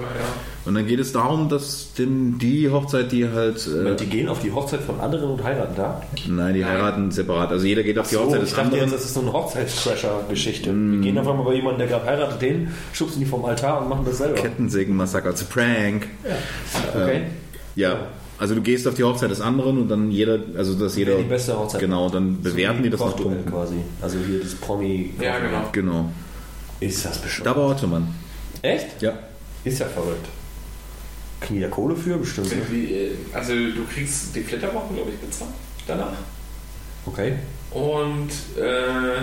und 0.64 0.74
dann 0.74 0.86
geht 0.86 1.00
es 1.00 1.12
darum, 1.12 1.48
dass 1.48 1.92
denn 1.98 2.38
die 2.38 2.70
Hochzeit, 2.70 3.10
die 3.12 3.28
halt 3.28 3.66
äh, 3.66 3.90
Und 3.90 4.00
die 4.00 4.06
gehen 4.06 4.28
auf 4.28 4.40
die 4.40 4.50
Hochzeit 4.52 4.80
von 4.80 4.98
anderen 5.00 5.30
und 5.30 5.42
heiraten 5.44 5.74
da? 5.76 6.00
nein, 6.28 6.54
die 6.54 6.64
heiraten 6.64 7.10
separat. 7.10 7.50
Also 7.50 7.66
jeder 7.66 7.82
geht 7.82 7.98
auf 7.98 8.08
die 8.08 8.16
Hochzeit 8.16 8.36
ich 8.36 8.40
des 8.48 8.50
dachte 8.50 8.62
anderen. 8.62 8.84
jetzt, 8.84 8.94
das 8.94 9.04
ist 9.04 9.14
so 9.14 9.20
eine 9.20 9.32
Hochzeitscrasher-Geschichte. 9.32 10.72
Wir 10.74 11.00
gehen 11.00 11.18
einfach 11.18 11.34
mal 11.36 11.42
bei 11.42 11.54
jemandem, 11.54 11.80
der 11.80 11.88
gerade 11.88 12.06
heiratet, 12.06 12.40
den, 12.42 12.68
schubsen 12.92 13.20
die 13.20 13.26
vom 13.26 13.44
Altar 13.44 13.82
und 13.82 13.88
machen 13.88 14.04
das 14.06 14.18
selber. 14.18 14.34
Kettensägen-Massaker, 14.36 15.30
it's 15.30 15.42
a 15.42 15.46
prank. 15.52 16.06
Okay. 16.94 17.22
Ja, 17.76 17.98
also 18.38 18.54
du 18.54 18.62
gehst 18.62 18.86
auf 18.88 18.94
die 18.94 19.04
Hochzeit 19.04 19.30
des 19.30 19.40
anderen 19.40 19.78
und 19.78 19.88
dann 19.88 20.10
jeder, 20.10 20.38
also 20.56 20.74
dass 20.74 20.96
jeder. 20.96 21.16
Die 21.16 21.24
beste 21.24 21.58
Hochzeit 21.58 21.80
Genau, 21.80 22.08
dann 22.08 22.40
bewerten 22.42 22.78
So 22.78 22.82
die 22.84 22.90
das 22.90 23.00
nach 23.00 23.16
Punkten. 23.16 23.50
quasi. 23.50 23.74
Also 24.00 24.18
hier 24.26 24.40
das 24.40 24.54
Promi. 24.54 25.10
Ja, 25.20 25.38
genau. 25.38 25.68
Genau. 25.72 26.10
Ist 26.80 27.04
das 27.04 27.18
bescheuert? 27.18 27.46
Da 27.46 27.56
war 27.56 27.70
Ottoman. 27.70 28.08
Echt? 28.64 29.02
Ja. 29.02 29.12
Ist 29.64 29.78
ja 29.78 29.86
verrückt. 29.86 30.26
Kriegen 31.40 31.56
die 31.56 31.60
da 31.62 31.68
Kohle 31.68 31.94
für? 31.96 32.16
Bestimmt. 32.16 32.50
Wie, 32.70 32.92
äh, 32.94 33.14
Also 33.32 33.52
du 33.52 33.84
kriegst 33.92 34.34
die 34.34 34.42
Flitterwochen, 34.42 34.96
glaube 34.96 35.10
ich, 35.10 35.18
bezahlt 35.18 35.50
danach. 35.86 36.14
Okay. 37.04 37.34
Und 37.70 38.30
äh, 38.58 39.18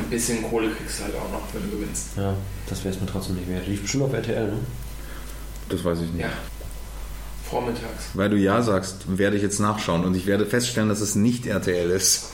ein 0.00 0.10
bisschen 0.10 0.48
Kohle 0.48 0.70
kriegst 0.70 1.00
du 1.00 1.04
halt 1.04 1.14
auch 1.16 1.32
noch, 1.32 1.42
wenn 1.52 1.68
du 1.68 1.76
gewinnst. 1.76 2.10
Ja, 2.16 2.34
das 2.68 2.84
wäre 2.84 2.94
es 2.94 3.00
mir 3.00 3.06
trotzdem 3.08 3.36
nicht 3.36 3.48
wert. 3.48 3.66
Lief 3.66 3.82
bestimmt 3.82 4.04
auf 4.04 4.12
RTL, 4.12 4.46
ne? 4.46 4.58
Das 5.68 5.84
weiß 5.84 5.98
ich 6.02 6.12
nicht. 6.12 6.20
Ja. 6.22 6.30
Vormittags. 7.50 8.10
Weil 8.14 8.30
du 8.30 8.36
ja 8.36 8.62
sagst, 8.62 9.18
werde 9.18 9.36
ich 9.36 9.42
jetzt 9.42 9.58
nachschauen 9.58 10.04
und 10.04 10.14
ich 10.14 10.26
werde 10.26 10.46
feststellen, 10.46 10.88
dass 10.88 11.00
es 11.00 11.14
nicht 11.16 11.46
RTL 11.46 11.90
ist. 11.90 12.28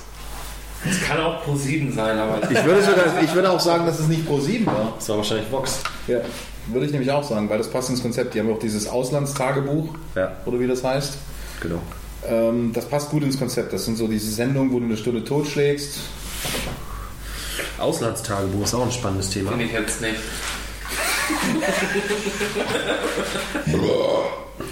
Es 0.90 1.00
kann 1.06 1.18
auch 1.20 1.42
Pro 1.44 1.56
7 1.56 1.92
sein, 1.92 2.18
aber 2.18 2.42
Ich 2.50 2.64
würde, 2.64 2.82
sogar, 2.82 3.22
ich 3.22 3.34
würde 3.34 3.50
auch 3.50 3.60
sagen, 3.60 3.86
dass 3.86 3.98
es 4.00 4.08
nicht 4.08 4.26
Pro 4.26 4.38
7 4.40 4.66
war. 4.66 4.92
Das 4.98 5.08
war 5.08 5.16
wahrscheinlich 5.18 5.50
Vox. 5.50 5.78
Ja, 6.06 6.18
würde 6.66 6.86
ich 6.86 6.92
nämlich 6.92 7.10
auch 7.10 7.24
sagen, 7.24 7.48
weil 7.48 7.58
das 7.58 7.70
passt 7.70 7.90
ins 7.90 8.02
Konzept. 8.02 8.34
Die 8.34 8.40
haben 8.40 8.52
auch 8.52 8.58
dieses 8.58 8.86
Auslandstagebuch, 8.86 9.88
Ja, 10.14 10.32
oder 10.46 10.60
wie 10.60 10.66
das 10.66 10.82
heißt. 10.84 11.14
genau. 11.60 11.80
Ähm, 12.26 12.72
das 12.72 12.86
passt 12.86 13.10
gut 13.10 13.22
ins 13.22 13.38
Konzept. 13.38 13.72
Das 13.72 13.84
sind 13.84 13.96
so 13.98 14.08
diese 14.08 14.30
Sendungen, 14.30 14.72
wo 14.72 14.78
du 14.78 14.86
eine 14.86 14.96
Stunde 14.96 15.24
totschlägst. 15.24 15.98
Auslandstagebuch 17.78 18.64
ist 18.64 18.74
auch 18.74 18.84
ein 18.84 18.92
spannendes 18.92 19.30
Thema. 19.30 19.50
finde 19.50 19.64
ich 19.66 19.72
jetzt 19.72 20.00
nicht. 20.00 20.16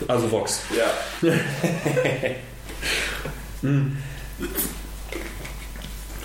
Also 0.09 0.31
Vox. 0.31 0.61
Ja. 0.77 1.31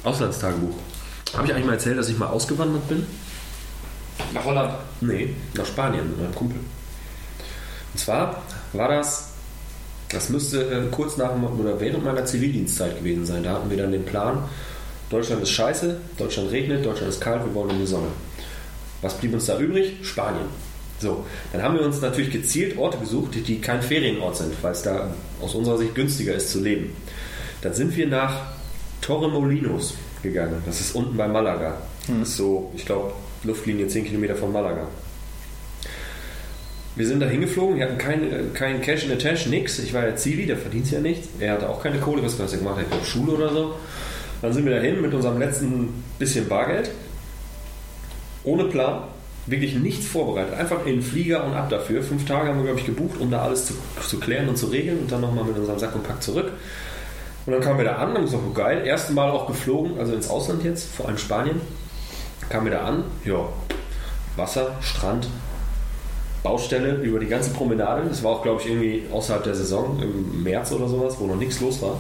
Auslandstagebuch. 0.08 0.76
Habe 1.34 1.46
ich 1.48 1.54
eigentlich 1.54 1.66
mal 1.66 1.74
erzählt, 1.74 1.98
dass 1.98 2.10
ich 2.10 2.18
mal 2.18 2.28
ausgewandert 2.28 2.88
bin? 2.88 3.06
Nach 4.34 4.44
Holland. 4.46 4.74
Nee, 5.02 5.34
nach 5.56 5.66
Spanien 5.66 6.08
mit 6.10 6.20
meinem 6.20 6.36
Kumpel. 6.36 6.60
Und 7.94 8.00
zwar 8.00 8.42
war 8.74 8.88
das, 8.90 9.30
das 10.10 10.30
müsste 10.30 10.62
äh, 10.64 10.84
kurz 10.92 11.18
nach 11.18 11.32
oder 11.60 11.80
während 11.80 12.04
meiner 12.04 12.26
Zivildienstzeit 12.26 12.98
gewesen 12.98 13.26
sein. 13.26 13.44
Da 13.44 13.54
hatten 13.54 13.70
wir 13.70 13.78
dann 13.78 13.92
den 13.92 14.06
Plan, 14.06 14.44
Deutschland 15.10 15.42
ist 15.44 15.52
scheiße, 15.52 15.98
Deutschland 16.18 16.52
regnet, 16.52 16.86
Deutschland 16.86 17.10
ist 17.10 17.22
kalt, 17.22 17.44
wir 17.46 17.54
wollen 17.54 17.70
in 17.72 17.80
die 17.80 17.88
Sonne. 17.88 18.08
Was 19.02 19.14
blieb 19.16 19.34
uns 19.34 19.46
da 19.46 19.58
übrig? 19.60 19.94
Spanien. 20.02 20.46
So, 21.00 21.26
dann 21.54 21.62
haben 21.62 21.76
wir 21.76 21.82
uns 21.84 22.02
natürlich 22.02 22.32
gezielt 22.32 22.78
Orte 22.78 22.98
gesucht, 22.98 23.36
die- 23.36 23.42
die 23.44 23.62
kein 23.62 23.82
Ferienort 23.84 24.36
sind, 24.36 24.52
weil 24.64 24.72
es 24.72 24.82
da 24.82 25.12
aus 25.42 25.54
unserer 25.54 25.78
Sicht 25.78 25.94
günstiger 25.94 26.34
ist 26.34 26.50
zu 26.52 26.60
leben. 26.60 26.96
Dann 27.62 27.74
sind 27.74 27.96
wir 27.96 28.08
nach 28.08 28.48
Torremolinos 29.08 29.94
gegangen. 30.22 30.62
Das 30.66 30.82
ist 30.82 30.94
unten 30.94 31.16
bei 31.16 31.30
Malaga. 31.30 31.78
Das 32.08 32.30
ist 32.30 32.38
so, 32.38 32.72
ich 32.76 32.86
glaube, 32.86 33.14
Luftlinie 33.46 33.88
10 33.88 34.04
Kilometer 34.04 34.36
von 34.36 34.52
Malaga. 34.52 34.86
Wir 36.98 37.08
sind 37.08 37.22
da 37.22 37.28
hingeflogen, 37.28 37.78
wir 37.78 37.86
hatten 37.86 37.98
kein, 37.98 38.54
kein 38.54 38.82
Cash 38.82 39.04
in 39.04 39.10
the 39.10 39.16
Tash, 39.16 39.46
nix. 39.46 39.80
Ich 39.80 39.94
war 39.94 40.06
ja 40.06 40.16
Zivi, 40.16 40.46
der 40.46 40.58
verdient 40.58 40.92
ja 40.92 41.00
nichts. 41.00 41.30
Er 41.40 41.54
hatte 41.54 41.70
auch 41.70 41.82
keine 41.82 42.00
Kohle, 42.00 42.22
was 42.22 42.38
hat 42.38 42.52
er 42.52 42.58
gemacht? 42.58 42.80
Er 42.80 42.98
hat 42.98 43.06
Schule 43.06 43.34
oder 43.34 43.50
so. 43.50 43.76
Dann 44.42 44.52
sind 44.52 44.66
wir 44.66 44.76
dahin 44.76 45.02
mit 45.02 45.14
unserem 45.14 45.40
letzten 45.40 46.04
bisschen 46.20 46.48
Bargeld. 46.50 46.90
Ohne 48.44 48.66
Plan. 48.66 49.04
Wirklich 49.46 49.76
nichts 49.76 50.06
vorbereitet. 50.06 50.56
Einfach 50.56 50.86
in 50.86 50.96
den 50.96 51.02
Flieger 51.02 51.46
und 51.46 51.54
ab 51.54 51.70
dafür. 51.70 52.04
Fünf 52.04 52.26
Tage 52.26 52.50
haben 52.50 52.58
wir, 52.58 52.66
glaube 52.66 52.80
ich, 52.80 52.86
gebucht, 52.86 53.22
um 53.22 53.32
da 53.32 53.44
alles 53.44 53.68
zu, 53.68 53.74
zu 54.06 54.20
klären 54.20 54.50
und 54.50 54.58
zu 54.58 54.66
regeln. 54.66 55.00
Und 55.00 55.12
dann 55.12 55.22
nochmal 55.22 55.46
mit 55.46 55.58
unserem 55.58 55.80
Sack 55.80 55.96
und 55.96 56.04
Pack 56.04 56.22
zurück. 56.22 56.52
Und 57.48 57.54
dann 57.54 57.62
kamen 57.62 57.78
wir 57.78 57.86
da 57.86 57.96
an 57.96 58.14
haben 58.14 58.26
gesagt, 58.26 58.44
oh 58.46 58.54
geil, 58.54 58.86
erste 58.86 59.14
Mal 59.14 59.32
auch 59.32 59.48
geflogen, 59.48 59.98
also 59.98 60.14
ins 60.14 60.30
Ausland 60.30 60.66
jetzt, 60.66 60.94
vor 60.94 61.08
allem 61.08 61.18
Spanien. 61.18 61.62
Kamen 62.50 62.66
wir 62.66 62.74
da 62.74 62.84
an, 62.84 63.06
ja, 63.24 63.48
Wasser, 64.36 64.76
Strand, 64.82 65.30
Baustelle 66.44 66.96
über 66.96 67.20
die 67.20 67.28
ganze 67.28 67.52
Promenade. 67.52 68.04
Das 68.10 68.22
war 68.22 68.34
auch, 68.34 68.44
glaube 68.44 68.62
ich, 68.62 68.68
irgendwie 68.68 69.06
außerhalb 69.14 69.46
der 69.46 69.56
Saison, 69.56 69.98
im 70.02 70.44
März 70.44 70.74
oder 70.74 70.90
sowas, 70.90 71.16
wo 71.20 71.26
noch 71.26 71.38
nichts 71.38 71.62
los 71.62 71.82
war. 71.82 71.98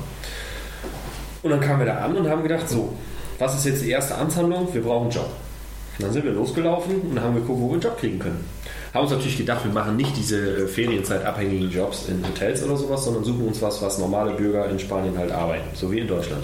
Und 1.43 1.51
dann 1.51 1.62
kamen 1.62 1.79
wir 1.79 1.86
da 1.86 1.99
an 1.99 2.17
und 2.17 2.29
haben 2.29 2.43
gedacht, 2.43 2.67
so, 2.67 2.93
was 3.39 3.55
ist 3.55 3.65
jetzt 3.65 3.83
die 3.83 3.91
erste 3.91 4.15
Amtshandlung? 4.15 4.73
Wir 4.73 4.83
brauchen 4.83 5.03
einen 5.03 5.12
Job. 5.12 5.29
Und 5.97 6.03
dann 6.03 6.12
sind 6.12 6.25
wir 6.25 6.33
losgelaufen 6.33 6.99
und 7.10 7.21
haben 7.21 7.36
geguckt, 7.36 7.62
wo 7.62 7.67
wir 7.67 7.73
einen 7.73 7.81
Job 7.81 7.97
kriegen 7.97 8.19
können. 8.19 8.43
Haben 8.97 9.03
uns 9.03 9.12
natürlich 9.12 9.38
gedacht, 9.38 9.63
wir 9.63 9.71
machen 9.71 9.95
nicht 9.95 10.17
diese 10.17 10.63
äh, 10.63 10.67
ferienzeitabhängigen 10.67 11.69
Jobs 11.69 12.07
in 12.10 12.27
Hotels 12.27 12.63
oder 12.63 12.75
sowas, 12.75 13.05
sondern 13.05 13.23
suchen 13.23 13.47
uns 13.47 13.62
was, 13.62 13.79
was 13.79 13.99
normale 13.99 14.31
Bürger 14.31 14.67
in 14.71 14.79
Spanien 14.79 15.15
halt 15.15 15.31
arbeiten, 15.31 15.67
so 15.75 15.91
wie 15.91 15.99
in 15.99 16.07
Deutschland. 16.07 16.43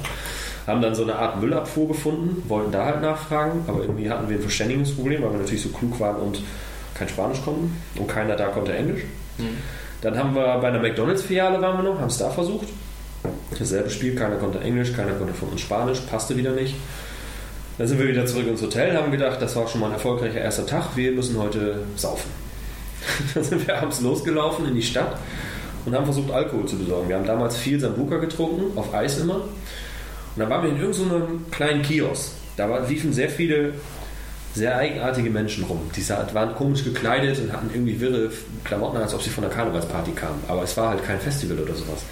Haben 0.68 0.80
dann 0.80 0.94
so 0.94 1.02
eine 1.02 1.16
Art 1.16 1.42
Müllabfuhr 1.42 1.88
gefunden, 1.88 2.44
wollten 2.48 2.72
da 2.72 2.86
halt 2.86 3.02
nachfragen, 3.02 3.66
aber 3.66 3.82
irgendwie 3.82 4.08
hatten 4.08 4.30
wir 4.30 4.36
ein 4.36 4.42
Verständigungsproblem, 4.44 5.24
weil 5.24 5.32
wir 5.32 5.40
natürlich 5.40 5.64
so 5.64 5.70
klug 5.70 6.00
waren 6.00 6.18
und 6.18 6.44
kein 6.94 7.10
Spanisch 7.10 7.42
konnten 7.44 7.76
und 7.96 8.08
keiner 8.08 8.36
da 8.36 8.50
konnte 8.50 8.72
Englisch. 8.72 9.02
Dann 10.02 10.16
haben 10.16 10.36
wir 10.36 10.60
bei 10.60 10.68
einer 10.68 10.80
McDonalds-Filiale 10.80 11.60
waren 11.60 11.84
wir 11.84 11.92
noch, 11.92 12.00
haben 12.00 12.10
es 12.10 12.20
da 12.20 12.30
versucht. 12.30 12.68
Dasselbe 13.58 13.90
Spiel, 13.90 14.14
keiner 14.14 14.36
konnte 14.36 14.60
Englisch, 14.60 14.94
keiner 14.94 15.14
konnte 15.14 15.34
von 15.34 15.50
uns 15.50 15.62
Spanisch, 15.62 16.02
passte 16.02 16.38
wieder 16.38 16.52
nicht. 16.52 16.76
Dann 17.80 17.88
sind 17.88 17.98
wir 17.98 18.08
wieder 18.08 18.28
zurück 18.28 18.46
ins 18.48 18.62
Hotel, 18.62 18.96
haben 18.96 19.12
gedacht, 19.12 19.42
das 19.42 19.56
war 19.56 19.68
schon 19.68 19.82
mal 19.82 19.88
ein 19.88 19.94
erfolgreicher 19.94 20.40
erster 20.40 20.68
Tag, 20.68 20.96
wir 20.96 21.14
müssen 21.14 21.40
heute 21.40 21.80
saufen. 21.96 22.43
Dann 23.34 23.44
sind 23.44 23.68
wir 23.68 23.78
abends 23.78 24.02
losgelaufen 24.02 24.68
in 24.68 24.76
die 24.76 24.82
Stadt 24.82 25.18
und 25.86 25.96
haben 25.96 26.06
versucht, 26.06 26.32
Alkohol 26.32 26.66
zu 26.66 26.78
besorgen. 26.78 27.10
Wir 27.10 27.18
haben 27.18 27.26
damals 27.26 27.58
viel 27.58 27.80
Sambuka 27.80 28.18
getrunken, 28.18 28.78
auf 28.78 28.94
Eis 28.94 29.20
immer. 29.20 29.36
Und 29.36 30.40
dann 30.40 30.50
waren 30.50 30.64
wir 30.64 30.70
in 30.72 30.80
irgendeinem 30.80 31.46
kleinen 31.52 31.82
Kiosk. 31.82 32.32
Da 32.58 32.70
war, 32.70 32.88
liefen 32.88 33.14
sehr 33.14 33.30
viele 33.30 33.74
sehr 34.56 34.78
eigenartige 34.78 35.30
Menschen 35.30 35.64
rum. 35.64 35.80
Die 35.96 36.08
waren 36.10 36.56
komisch 36.56 36.84
gekleidet 36.84 37.40
und 37.40 37.52
hatten 37.52 37.70
irgendwie 37.74 38.00
wirre 38.00 38.30
Klamotten, 38.64 38.98
als 38.98 39.14
ob 39.14 39.22
sie 39.22 39.32
von 39.32 39.44
einer 39.44 39.54
Karnevalsparty 39.54 40.12
kamen. 40.12 40.44
Aber 40.48 40.64
es 40.64 40.78
war 40.78 40.90
halt 40.90 41.04
kein 41.04 41.20
Festival 41.20 41.58
oder 41.60 41.74
sowas. 41.74 42.04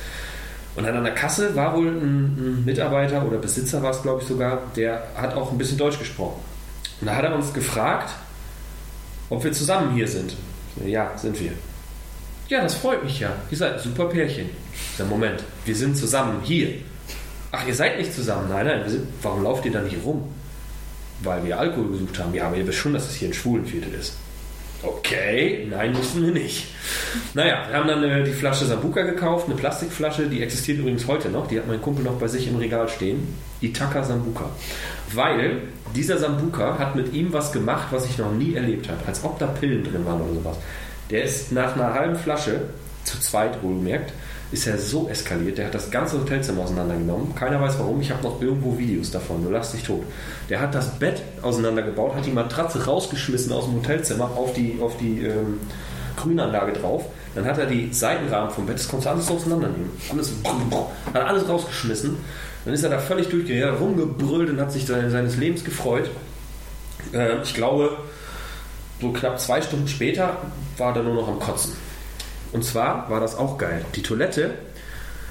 Und 0.76 0.86
dann 0.86 0.96
an 0.96 1.04
der 1.04 1.14
Kasse 1.14 1.56
war 1.56 1.76
wohl 1.76 1.88
ein, 1.88 2.02
ein 2.02 2.66
Mitarbeiter 2.66 3.26
oder 3.26 3.38
Besitzer 3.38 3.84
war 3.84 3.92
es, 3.92 4.02
glaube 4.02 4.22
ich 4.22 4.28
sogar, 4.28 4.60
der 4.76 5.04
hat 5.16 5.36
auch 5.36 5.52
ein 5.52 5.58
bisschen 5.58 5.78
Deutsch 5.78 6.00
gesprochen. 6.00 6.42
Und 7.00 7.08
da 7.08 7.16
hat 7.16 7.26
er 7.26 7.36
uns 7.36 7.54
gefragt, 7.54 8.10
ob 9.30 9.44
wir 9.44 9.52
zusammen 9.52 9.94
hier 9.94 10.08
sind. 10.08 10.36
Ja, 10.86 11.18
sind 11.18 11.40
wir. 11.40 11.52
Ja, 12.48 12.62
das 12.62 12.76
freut 12.76 13.04
mich 13.04 13.20
ja. 13.20 13.32
Ihr 13.50 13.58
seid 13.58 13.74
ein 13.74 13.80
super 13.80 14.06
Pärchen. 14.06 14.50
Sag, 14.98 15.10
Moment, 15.10 15.44
wir 15.66 15.76
sind 15.76 15.96
zusammen 15.96 16.42
hier. 16.44 16.74
Ach, 17.52 17.66
ihr 17.68 17.76
seid 17.76 17.98
nicht 17.98 18.14
zusammen? 18.14 18.50
Nein, 18.50 18.66
nein, 18.66 18.90
sind, 18.90 19.08
warum 19.22 19.44
lauft 19.44 19.66
ihr 19.66 19.72
dann 19.72 19.88
hier 19.88 20.00
rum? 20.00 20.34
Weil 21.22 21.46
wir 21.46 21.60
Alkohol 21.60 21.92
gesucht 21.92 22.20
haben. 22.20 22.34
Ja, 22.34 22.48
aber 22.48 22.58
ihr 22.58 22.68
wisst 22.68 22.80
schon, 22.80 22.94
dass 22.94 23.10
es 23.10 23.16
hier 23.16 23.30
ein 23.30 23.34
Schwulenviertel 23.34 23.94
ist. 23.94 24.16
Okay, 24.84 25.68
nein, 25.70 25.94
mussten 25.94 26.26
wir 26.26 26.32
nicht. 26.32 26.68
Naja, 27.36 27.66
wir 27.70 27.78
haben 27.78 27.88
dann 27.88 28.04
äh, 28.04 28.24
die 28.24 28.32
Flasche 28.32 28.66
Sambuka 28.66 29.04
gekauft, 29.04 29.46
eine 29.46 29.56
Plastikflasche, 29.56 30.28
die 30.28 30.42
existiert 30.42 30.80
übrigens 30.80 31.06
heute 31.08 31.30
noch, 31.30 31.48
die 31.48 31.60
hat 31.60 31.68
mein 31.68 31.82
Kumpel 31.82 32.04
noch 32.04 32.18
bei 32.18 32.28
sich 32.28 32.48
im 32.48 32.56
Regal 32.56 32.90
stehen. 32.90 33.36
Itaka 33.62 34.04
Sambuka. 34.04 34.46
Weil 35.14 35.62
dieser 35.96 36.18
Sambuka 36.18 36.78
hat 36.78 36.96
mit 36.96 37.14
ihm 37.14 37.32
was 37.34 37.52
gemacht, 37.52 37.88
was 37.92 38.06
ich 38.06 38.18
noch 38.18 38.32
nie 38.32 38.56
erlebt 38.56 38.90
habe. 38.90 39.00
Als 39.08 39.24
ob 39.24 39.40
da 39.40 39.48
Pillen 39.48 39.84
drin 39.84 40.06
waren 40.06 40.22
oder 40.22 40.34
sowas. 40.34 40.58
Der 41.10 41.24
ist 41.24 41.52
nach 41.52 41.76
einer 41.76 41.94
halben 41.94 42.16
Flasche, 42.16 42.62
zu 43.04 43.20
zweit 43.20 43.62
wohlgemerkt, 43.62 44.14
ist 44.52 44.68
er 44.68 44.78
so 44.78 45.08
eskaliert. 45.08 45.58
Der 45.58 45.68
hat 45.68 45.74
das 45.74 45.90
ganze 45.92 46.20
Hotelzimmer 46.20 46.64
auseinandergenommen. 46.64 47.34
Keiner 47.36 47.62
weiß 47.62 47.80
warum. 47.80 48.02
Ich 48.02 48.12
habe 48.12 48.24
noch 48.24 48.42
irgendwo 48.42 48.78
Videos 48.78 49.12
davon. 49.12 49.44
Du 49.44 49.50
lachst 49.50 49.74
dich 49.74 49.84
tot. 49.84 50.04
Der 50.50 50.60
hat 50.60 50.76
das 50.76 51.00
Bett 51.00 51.22
auseinandergebaut, 51.42 52.16
hat 52.16 52.26
die 52.26 52.32
Matratze 52.32 52.86
rausgeschmissen 52.86 53.52
aus 53.54 53.66
dem 53.66 53.76
Hotelzimmer 53.76 54.26
auf 54.36 54.54
die, 54.54 54.78
auf 54.82 54.98
die 54.98 55.24
ähm, 55.24 55.60
Grünanlage 56.18 56.74
drauf. 56.74 57.06
Dann 57.34 57.46
hat 57.46 57.58
er 57.58 57.66
die 57.66 57.94
Seitenrahmen 57.94 58.52
vom 58.52 58.66
Bett, 58.66 58.78
das 58.78 58.90
konntest 58.90 59.08
du 59.08 59.12
alles 59.12 59.32
auseinandernehmen. 59.32 59.90
Alles, 60.12 60.34
hat 61.14 61.24
alles 61.24 61.48
rausgeschmissen. 61.48 62.18
Dann 62.66 62.74
ist 62.74 62.84
er 62.84 62.90
da 62.90 63.00
völlig 63.00 63.30
durchgegangen, 63.30 63.76
rumgebrüllt 63.78 64.50
und 64.50 64.60
hat 64.60 64.72
sich 64.72 64.86
seine, 64.86 65.10
seines 65.10 65.38
Lebens 65.38 65.64
gefreut. 65.64 66.10
Äh, 67.14 67.42
ich 67.42 67.54
glaube, 67.54 67.98
so 69.00 69.12
knapp 69.12 69.40
zwei 69.40 69.62
Stunden 69.62 69.88
später 69.88 70.38
war 70.78 70.96
er 70.96 71.04
nur 71.04 71.16
noch 71.16 71.28
am 71.28 71.40
Kotzen. 71.40 71.74
Und 72.54 72.64
zwar 72.64 73.10
war 73.10 73.20
das 73.20 73.36
auch 73.36 73.58
geil. 73.58 73.84
Die 73.96 74.04
Toilette, 74.04 74.54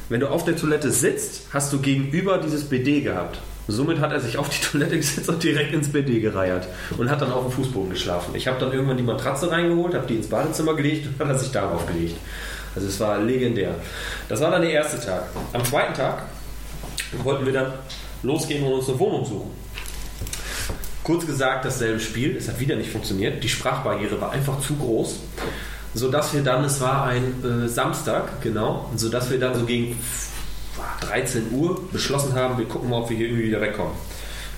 wenn 0.09 0.21
du 0.21 0.29
auf 0.29 0.45
der 0.45 0.57
Toilette 0.57 0.91
sitzt, 0.91 1.43
hast 1.53 1.73
du 1.73 1.79
gegenüber 1.79 2.39
dieses 2.39 2.65
BD 2.65 3.01
gehabt. 3.01 3.39
Somit 3.69 4.01
hat 4.01 4.11
er 4.11 4.19
sich 4.19 4.37
auf 4.37 4.49
die 4.49 4.61
Toilette 4.61 4.97
gesetzt 4.99 5.29
und 5.29 5.43
direkt 5.43 5.73
ins 5.73 5.93
BD 5.93 6.21
gereiert 6.21 6.67
und 6.99 7.09
hat 7.09 7.23
dann 7.23 7.31
auf 7.31 7.45
dem 7.45 7.53
Fußboden 7.53 7.91
geschlafen. 7.91 8.35
Ich 8.35 8.49
habe 8.49 8.59
dann 8.59 8.73
irgendwann 8.73 8.97
die 8.97 9.05
Matratze 9.05 9.51
reingeholt, 9.51 9.95
habe 9.95 10.07
die 10.07 10.17
ins 10.17 10.29
Badezimmer 10.29 10.75
gelegt 10.75 11.07
und 11.07 11.21
hat 11.21 11.29
er 11.29 11.39
sich 11.39 11.53
darauf 11.53 11.87
gelegt. 11.87 12.17
Also 12.75 12.89
es 12.89 12.99
war 12.99 13.19
legendär. 13.21 13.75
Das 14.29 14.41
war 14.41 14.51
dann 14.51 14.63
der 14.63 14.73
erste 14.73 15.01
Tag. 15.01 15.25
Am 15.53 15.65
zweiten 15.65 15.95
Tag 15.95 16.23
wollten 17.23 17.47
wir 17.47 17.53
dann 17.53 17.73
losgehen 18.23 18.65
und 18.65 18.73
uns 18.73 18.89
eine 18.89 18.99
Wohnung 18.99 19.25
suchen. 19.25 19.51
Kurz 21.03 21.27
gesagt, 21.27 21.65
dasselbe 21.65 22.01
Spiel. 22.01 22.37
Es 22.37 22.49
hat 22.49 22.61
wieder 22.61 22.77
nicht 22.77 22.91
funktioniert. 22.91 23.43
Die 23.43 23.49
Sprachbarriere 23.49 24.21
war 24.21 24.33
einfach 24.33 24.61
zu 24.61 24.77
groß 24.77 25.17
sodass 25.95 26.33
wir 26.35 26.43
dann, 26.43 26.65
es 26.65 26.81
war 26.81 27.05
ein 27.05 27.45
äh, 27.45 27.69
Samstag, 27.69 28.41
genau, 28.43 28.91
sodass 28.97 29.31
wir 29.31 29.39
dann 29.39 29.55
so 29.55 29.65
gegen 29.65 29.99
13 31.01 31.53
Uhr 31.53 31.81
beschlossen 31.91 32.35
haben, 32.35 32.59
wir 32.59 32.67
gucken 32.67 32.91
mal, 32.91 33.03
ob 33.03 33.11
wir 33.11 33.17
hier 33.17 33.27
irgendwie 33.27 33.47
wieder 33.47 33.61
wegkommen. 33.61 33.93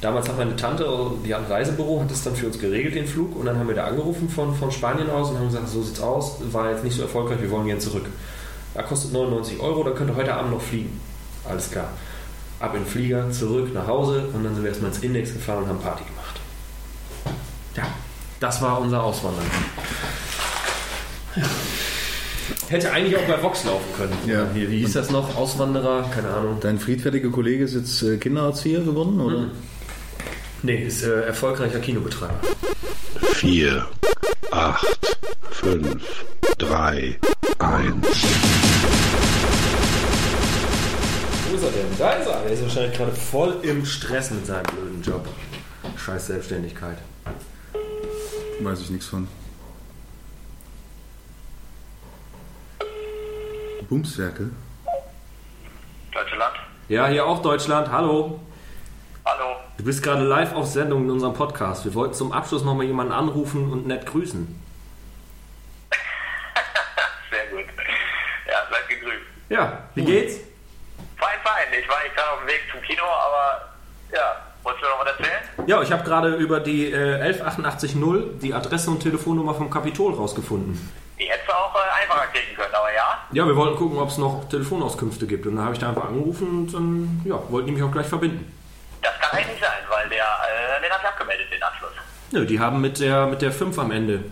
Damals 0.00 0.28
hat 0.28 0.36
meine 0.36 0.56
Tante, 0.56 0.84
die 1.24 1.32
hat 1.32 1.44
ein 1.44 1.50
Reisebüro, 1.50 2.00
hat 2.00 2.10
das 2.10 2.24
dann 2.24 2.34
für 2.34 2.46
uns 2.46 2.58
geregelt, 2.58 2.94
den 2.94 3.06
Flug, 3.06 3.36
und 3.36 3.46
dann 3.46 3.58
haben 3.58 3.68
wir 3.68 3.76
da 3.76 3.84
angerufen 3.84 4.28
von, 4.28 4.54
von 4.54 4.70
Spanien 4.70 5.08
aus 5.08 5.30
und 5.30 5.38
haben 5.38 5.46
gesagt, 5.46 5.68
so 5.68 5.82
sieht's 5.82 6.00
aus, 6.00 6.38
war 6.50 6.70
jetzt 6.70 6.84
nicht 6.84 6.96
so 6.96 7.02
erfolgreich, 7.02 7.40
wir 7.40 7.50
wollen 7.50 7.66
gerne 7.66 7.80
zurück. 7.80 8.06
Da 8.74 8.82
kostet 8.82 9.12
99 9.12 9.60
Euro, 9.60 9.84
da 9.84 9.90
könnt 9.92 10.10
ihr 10.10 10.16
heute 10.16 10.34
Abend 10.34 10.52
noch 10.52 10.62
fliegen. 10.62 11.00
Alles 11.48 11.70
klar. 11.70 11.88
Ab 12.62 12.74
in 12.74 12.84
den 12.84 12.88
Flieger, 12.88 13.28
zurück 13.32 13.74
nach 13.74 13.88
Hause 13.88 14.24
und 14.32 14.44
dann 14.44 14.54
sind 14.54 14.62
wir 14.62 14.70
erstmal 14.70 14.92
ins 14.92 15.02
Index 15.02 15.32
gefahren 15.32 15.64
und 15.64 15.68
haben 15.68 15.80
Party 15.80 16.04
gemacht. 16.04 16.40
Ja, 17.76 17.82
das 18.38 18.62
war 18.62 18.80
unser 18.80 19.02
Auswandern. 19.02 19.44
Hätte 22.68 22.92
eigentlich 22.92 23.16
auch 23.16 23.26
bei 23.26 23.42
Vox 23.42 23.64
laufen 23.64 23.88
können. 23.96 24.16
Ja. 24.26 24.46
Hier, 24.54 24.70
wie 24.70 24.78
hieß 24.78 24.92
das 24.92 25.10
noch? 25.10 25.36
Auswanderer? 25.36 26.08
Keine 26.14 26.28
Ahnung. 26.28 26.58
Dein 26.60 26.78
friedfertiger 26.78 27.30
Kollege 27.30 27.64
ist 27.64 27.74
jetzt 27.74 28.00
äh, 28.02 28.16
Kindererzieher 28.18 28.80
geworden, 28.80 29.20
oder? 29.20 29.48
Nee, 30.62 30.84
ist 30.84 31.02
äh, 31.02 31.22
erfolgreicher 31.22 31.80
Kinobetreiber. 31.80 32.38
4, 33.34 33.86
8, 34.52 35.16
5, 35.50 36.24
3, 36.58 37.18
1. 37.58 38.06
Wo 41.52 41.56
ist 41.56 41.64
er 41.64 41.70
denn? 41.70 41.98
Da 41.98 42.12
ist 42.12 42.26
er. 42.26 42.44
Er 42.44 42.50
ist 42.50 42.62
wahrscheinlich 42.62 42.96
gerade 42.96 43.12
voll 43.12 43.58
im 43.62 43.84
Stress 43.84 44.30
mit 44.30 44.46
seinem 44.46 44.62
blöden 44.62 45.02
Job. 45.02 45.28
Scheiß 45.98 46.28
Selbstständigkeit. 46.28 46.96
Weiß 48.60 48.80
ich 48.80 48.88
nichts 48.88 49.04
von. 49.04 49.28
Bumswerke? 53.86 54.48
Deutschland? 56.14 56.54
Ja, 56.88 57.08
hier 57.08 57.26
auch 57.26 57.42
Deutschland. 57.42 57.92
Hallo. 57.92 58.40
Hallo. 59.26 59.56
Du 59.76 59.84
bist 59.84 60.02
gerade 60.02 60.24
live 60.24 60.54
auf 60.54 60.64
Sendung 60.66 61.04
in 61.04 61.10
unserem 61.10 61.34
Podcast. 61.34 61.84
Wir 61.84 61.92
wollten 61.92 62.14
zum 62.14 62.32
Abschluss 62.32 62.64
nochmal 62.64 62.86
jemanden 62.86 63.12
anrufen 63.12 63.70
und 63.70 63.86
nett 63.86 64.06
grüßen. 64.06 64.58
Sehr 67.30 67.46
gut. 67.50 67.66
Ja, 68.46 68.54
seid 68.70 68.88
gegrüßt. 68.88 69.26
Ja, 69.50 69.82
wie 69.94 70.04
geht's? 70.06 70.51
Ich 71.82 71.88
war 71.88 72.04
jetzt 72.04 72.14
gerade 72.16 72.30
auf 72.30 72.38
dem 72.38 72.46
Weg 72.48 72.62
zum 72.70 72.80
Kino, 72.82 73.02
aber 73.02 73.68
ja, 74.12 74.36
wolltest 74.62 74.84
du 74.84 74.88
noch 74.88 75.00
was 75.04 75.18
erzählen? 75.18 75.42
Ja, 75.66 75.82
ich 75.82 75.90
habe 75.90 76.04
gerade 76.04 76.34
über 76.36 76.60
die 76.60 76.92
äh, 76.92 77.20
11880 77.20 77.96
die 78.40 78.54
Adresse 78.54 78.90
und 78.90 79.00
Telefonnummer 79.00 79.54
vom 79.54 79.68
Kapitol 79.68 80.14
rausgefunden. 80.14 80.78
Die 81.18 81.24
hättest 81.24 81.48
du 81.48 81.52
auch 81.52 81.74
äh, 81.74 82.02
einfacher 82.02 82.26
klicken 82.28 82.54
können, 82.54 82.72
aber 82.74 82.92
ja. 82.94 83.18
Ja, 83.32 83.46
wir 83.46 83.56
wollten 83.56 83.76
gucken, 83.76 83.98
ob 83.98 84.08
es 84.08 84.18
noch 84.18 84.48
Telefonauskünfte 84.48 85.26
gibt. 85.26 85.46
Und 85.46 85.56
dann 85.56 85.64
habe 85.64 85.74
ich 85.74 85.80
da 85.80 85.88
einfach 85.88 86.04
angerufen 86.04 86.48
und 86.48 86.72
dann 86.74 87.22
ja, 87.24 87.38
wollten 87.50 87.66
die 87.66 87.72
mich 87.72 87.82
auch 87.82 87.90
gleich 87.92 88.06
verbinden. 88.06 88.52
Das 89.02 89.18
kann 89.20 89.38
eigentlich 89.40 89.60
sein, 89.60 89.70
weil 89.88 90.08
der, 90.08 90.22
äh, 90.24 90.82
den 90.82 90.90
hat 90.92 91.04
abgemeldet, 91.04 91.46
den 91.52 91.62
Abschluss. 91.62 91.90
Nö, 92.30 92.46
die 92.46 92.60
haben 92.60 92.80
mit 92.80 93.00
der 93.00 93.26
mit 93.26 93.42
der 93.42 93.50
5 93.50 93.76
am 93.78 93.90
Ende. 93.90 94.24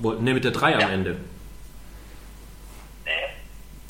Wollten, 0.00 0.24
ne, 0.24 0.32
mit 0.32 0.44
der 0.44 0.52
3 0.52 0.74
am 0.74 0.80
Ja. 0.80 0.88
Ende. 0.88 1.16
Nee, 3.04 3.10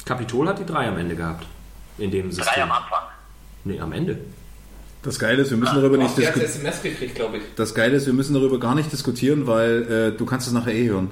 Kapitol 0.05 0.49
hat 0.49 0.59
die 0.59 0.67
3 0.67 0.89
am 0.89 0.99
Ende 0.99 1.15
gehabt. 1.15 1.47
In 1.99 2.11
dem 2.11 2.31
System. 2.31 2.55
drei 2.55 2.63
am 2.63 2.73
Anfang. 2.73 3.03
Nee, 3.65 3.81
am 3.81 3.93
Ende. 3.93 4.19
Das 5.03 5.19
Geile 5.19 5.43
ist, 5.43 5.51
wir 5.51 5.59
müssen 5.59 5.75
darüber 5.75 5.99
nicht 5.99 6.17
diskutieren. 6.17 6.47
SMS 6.47 6.83
gekriegt, 6.83 7.15
glaube 7.15 7.37
ich. 7.37 7.43
Das 7.57 7.75
Geile 7.75 7.97
ist, 7.97 8.07
wir 8.07 8.15
müssen 8.15 8.33
darüber 8.35 8.59
gar 8.59 8.75
nicht 8.75 8.91
diskutieren, 8.91 9.47
weil 9.47 10.13
äh, 10.15 10.17
du 10.17 10.25
kannst 10.25 10.47
es 10.47 10.53
nachher 10.55 10.73
eh 10.73 10.89
hören. 10.89 11.11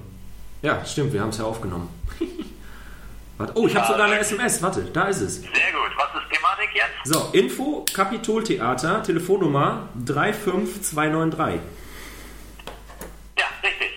Ja, 0.62 0.82
stimmt, 0.84 1.12
wir 1.12 1.20
haben 1.20 1.28
es 1.28 1.38
ja 1.38 1.44
aufgenommen. 1.44 1.88
Warte, 3.38 3.52
oh, 3.56 3.66
ich 3.66 3.76
habe 3.76 3.86
sogar 3.86 4.06
eine 4.06 4.18
SMS. 4.18 4.62
Warte, 4.62 4.82
da 4.92 5.04
ist 5.08 5.20
es. 5.20 5.36
Sehr 5.40 5.50
gut. 5.50 5.90
Was 5.96 6.22
ist 6.22 6.30
Thematik 6.32 6.70
jetzt? 6.74 7.12
So, 7.12 7.28
Info 7.32 7.84
Kapitoltheater, 7.92 9.02
Telefonnummer 9.02 9.88
35293. 10.06 11.60
Ja, 13.38 13.44
richtig. 13.62 13.88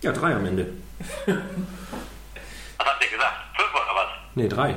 Ja, 0.00 0.12
3 0.12 0.34
am 0.34 0.46
Ende. 0.46 0.66
Was 1.26 2.86
habt 2.86 3.04
ihr 3.04 3.10
gesagt? 3.10 3.34
Fünf 3.56 3.74
oder 3.74 3.94
was? 3.94 4.08
Nee, 4.34 4.48
3. 4.48 4.74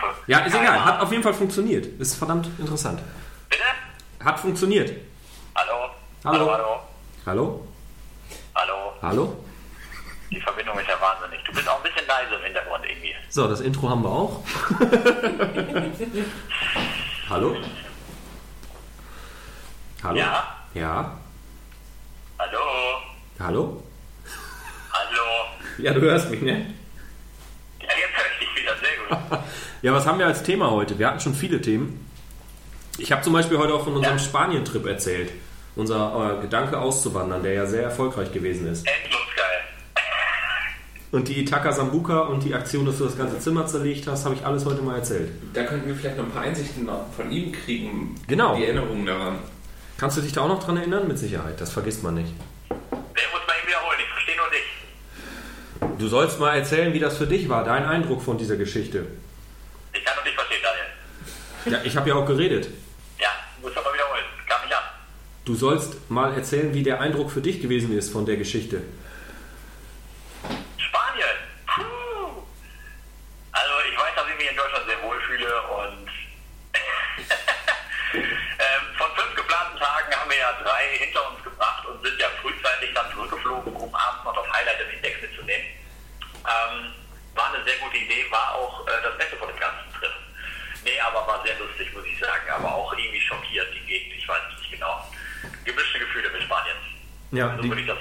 Katastrophe. 0.00 0.22
Ja, 0.26 0.38
ist 0.40 0.52
Keine 0.52 0.64
egal. 0.64 0.74
Ahnung. 0.78 0.84
Hat 0.86 1.00
auf 1.00 1.10
jeden 1.10 1.22
Fall 1.22 1.34
funktioniert. 1.34 1.86
Ist 2.00 2.14
verdammt 2.16 2.48
interessant. 2.58 3.00
Bitte? 3.48 3.62
Hat 4.24 4.40
funktioniert. 4.40 4.90
Hallo? 5.54 5.90
Hallo. 6.24 6.50
Hallo? 6.52 6.80
Hallo? 7.26 7.66
Hallo? 8.54 8.92
Hallo? 9.02 9.44
Die 10.30 10.40
Verbindung 10.40 10.78
ist 10.78 10.88
ja 10.88 10.94
wahnsinnig. 11.00 11.44
Du 11.44 11.52
bist 11.52 11.68
auch 11.68 11.76
ein 11.78 11.82
bisschen 11.82 12.06
leise 12.06 12.34
im 12.36 12.42
Hintergrund 12.44 12.84
irgendwie. 12.88 13.14
So, 13.28 13.48
das 13.48 13.60
Intro 13.60 13.88
haben 13.90 14.02
wir 14.02 14.10
auch. 14.10 14.42
Hallo? 17.30 17.56
Hallo? 20.02 20.16
Ja? 20.18 20.56
Ja? 20.74 21.18
Hallo? 22.38 22.58
Hallo? 23.38 23.82
Hallo? 24.92 25.22
Ja, 25.78 25.92
du 25.92 26.00
hörst 26.00 26.30
mich, 26.30 26.40
ne? 26.42 26.74
Ja, 27.80 27.88
jetzt 27.88 28.16
höre 28.16 28.26
ich 28.32 28.38
dich 28.48 28.56
wieder. 28.62 28.76
Sehr 28.78 28.96
gut. 28.96 28.99
Ja, 29.82 29.92
was 29.94 30.06
haben 30.06 30.18
wir 30.18 30.26
als 30.26 30.42
Thema 30.42 30.70
heute? 30.70 30.98
Wir 30.98 31.06
hatten 31.08 31.20
schon 31.20 31.34
viele 31.34 31.60
Themen. 31.60 32.06
Ich 32.98 33.12
habe 33.12 33.22
zum 33.22 33.32
Beispiel 33.32 33.56
heute 33.58 33.72
auch 33.74 33.84
von 33.84 33.94
unserem 33.94 34.18
Ja. 34.18 34.22
Spanien-Trip 34.22 34.84
erzählt. 34.86 35.30
Unser 35.76 36.36
äh, 36.38 36.42
Gedanke 36.42 36.78
auszuwandern, 36.78 37.42
der 37.42 37.54
ja 37.54 37.66
sehr 37.66 37.82
erfolgreich 37.84 38.30
gewesen 38.32 38.66
ist. 38.66 38.86
Endlos 38.86 39.20
geil. 39.36 40.04
Und 41.12 41.28
die 41.28 41.40
Itaka 41.40 41.72
Sambuka 41.72 42.20
und 42.22 42.44
die 42.44 42.54
Aktion, 42.54 42.84
dass 42.86 42.98
du 42.98 43.04
das 43.04 43.16
ganze 43.16 43.38
Zimmer 43.38 43.66
zerlegt 43.66 44.06
hast, 44.06 44.24
habe 44.26 44.34
ich 44.34 44.44
alles 44.44 44.64
heute 44.66 44.82
mal 44.82 44.96
erzählt. 44.96 45.30
Da 45.54 45.62
könnten 45.64 45.88
wir 45.88 45.94
vielleicht 45.94 46.18
noch 46.18 46.24
ein 46.24 46.30
paar 46.30 46.42
Einsichten 46.42 46.88
von 47.16 47.30
ihm 47.30 47.52
kriegen. 47.52 48.14
Genau. 48.26 48.56
Die 48.56 48.64
Erinnerungen 48.64 49.06
daran. 49.06 49.38
Kannst 49.96 50.16
du 50.18 50.20
dich 50.20 50.32
da 50.32 50.42
auch 50.42 50.48
noch 50.48 50.62
dran 50.62 50.76
erinnern? 50.76 51.08
Mit 51.08 51.18
Sicherheit, 51.18 51.60
das 51.60 51.72
vergisst 51.72 52.02
man 52.02 52.14
nicht. 52.14 52.32
Du 56.00 56.08
sollst 56.08 56.40
mal 56.40 56.56
erzählen, 56.56 56.94
wie 56.94 56.98
das 56.98 57.18
für 57.18 57.26
dich 57.26 57.46
war, 57.50 57.62
dein 57.62 57.84
Eindruck 57.84 58.22
von 58.22 58.38
dieser 58.38 58.56
Geschichte. 58.56 59.06
Ich 59.92 60.02
kann 60.02 60.14
nur 60.16 60.24
dich 60.24 60.32
verstehen, 60.34 60.62
Daniel. 60.62 61.78
Ja, 61.78 61.84
ich 61.86 61.94
habe 61.94 62.08
ja 62.08 62.14
auch 62.14 62.24
geredet. 62.24 62.68
Ja, 63.18 63.28
muss 63.60 63.76
aber 63.76 63.92
wiederholen. 63.92 64.24
Kam 64.48 64.62
nicht 64.64 64.74
an. 64.74 64.82
Du 65.44 65.54
sollst 65.54 66.10
mal 66.10 66.32
erzählen, 66.32 66.72
wie 66.72 66.82
der 66.82 67.02
Eindruck 67.02 67.30
für 67.30 67.42
dich 67.42 67.60
gewesen 67.60 67.92
ist 67.98 68.10
von 68.10 68.24
der 68.24 68.36
Geschichte. 68.38 68.82
Spanien. 70.78 71.36
Puh. 71.66 72.44
Also 73.52 73.72
ich 73.92 73.98
weiß, 73.98 74.14
dass 74.16 74.24
ich 74.32 74.36
mich 74.38 74.50
in 74.52 74.56
Deutschland 74.56 74.86
sehr 74.86 75.02
wohl 75.02 75.20
fühle 75.20 75.52
und 75.84 76.08
ähm, 78.14 78.84
von 78.96 79.08
fünf 79.16 79.36
geplanten 79.36 79.78
Tagen 79.78 80.14
haben 80.16 80.30
wir 80.30 80.38
ja 80.38 80.52
drei 80.64 80.96
hinter 80.96 81.28
uns 81.30 81.44
gebracht 81.44 81.84
und 81.84 82.02
sind 82.02 82.18
ja 82.18 82.28
frühzeitig 82.40 82.88
dann 82.94 83.12
zurückgeflogen, 83.12 83.76
um 83.76 83.94
abends 83.94 84.24
noch 84.24 84.34
das 84.34 84.50
Highlight 84.50 84.80
im 84.88 84.96
Index 84.96 85.20
mitzunehmen. 85.20 85.66
Ähm, 86.40 86.90
war 87.34 87.52
eine 87.54 87.62
sehr 87.64 87.76
gute 87.84 87.96
Idee, 87.98 88.24
war 88.30 88.54
auch 88.54 88.86
äh, 88.88 88.90
das 89.04 89.16
Beste 89.18 89.36
von 89.36 89.46
dem 89.48 89.58
ganzen 89.60 89.84
Trip. 89.92 90.10
Nee, 90.84 90.98
aber 91.04 91.26
war 91.26 91.44
sehr 91.44 91.56
lustig, 91.58 91.92
muss 91.94 92.04
ich 92.06 92.18
sagen. 92.18 92.48
Aber 92.50 92.74
auch 92.74 92.92
irgendwie 92.96 93.20
schockiert, 93.20 93.68
die 93.74 93.86
Gegend. 93.86 94.14
Ich 94.16 94.26
weiß 94.26 94.40
nicht 94.58 94.70
genau. 94.72 95.04
Gemischte 95.64 95.98
Gefühle 95.98 96.30
mit 96.30 96.42
Spanien. 96.42 96.76
Ja, 97.32 97.54
so 97.56 97.62
die- 97.62 97.68
würde 97.68 97.82
ich 97.82 97.86
das 97.86 97.98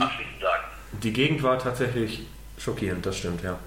abschließend 0.00 0.40
sagen. 0.40 0.64
Die 1.02 1.12
Gegend 1.12 1.41
war 1.52 1.58
tatsächlich 1.58 2.22
schockierend, 2.56 3.04
das 3.04 3.18
stimmt, 3.18 3.42
ja. 3.42 3.58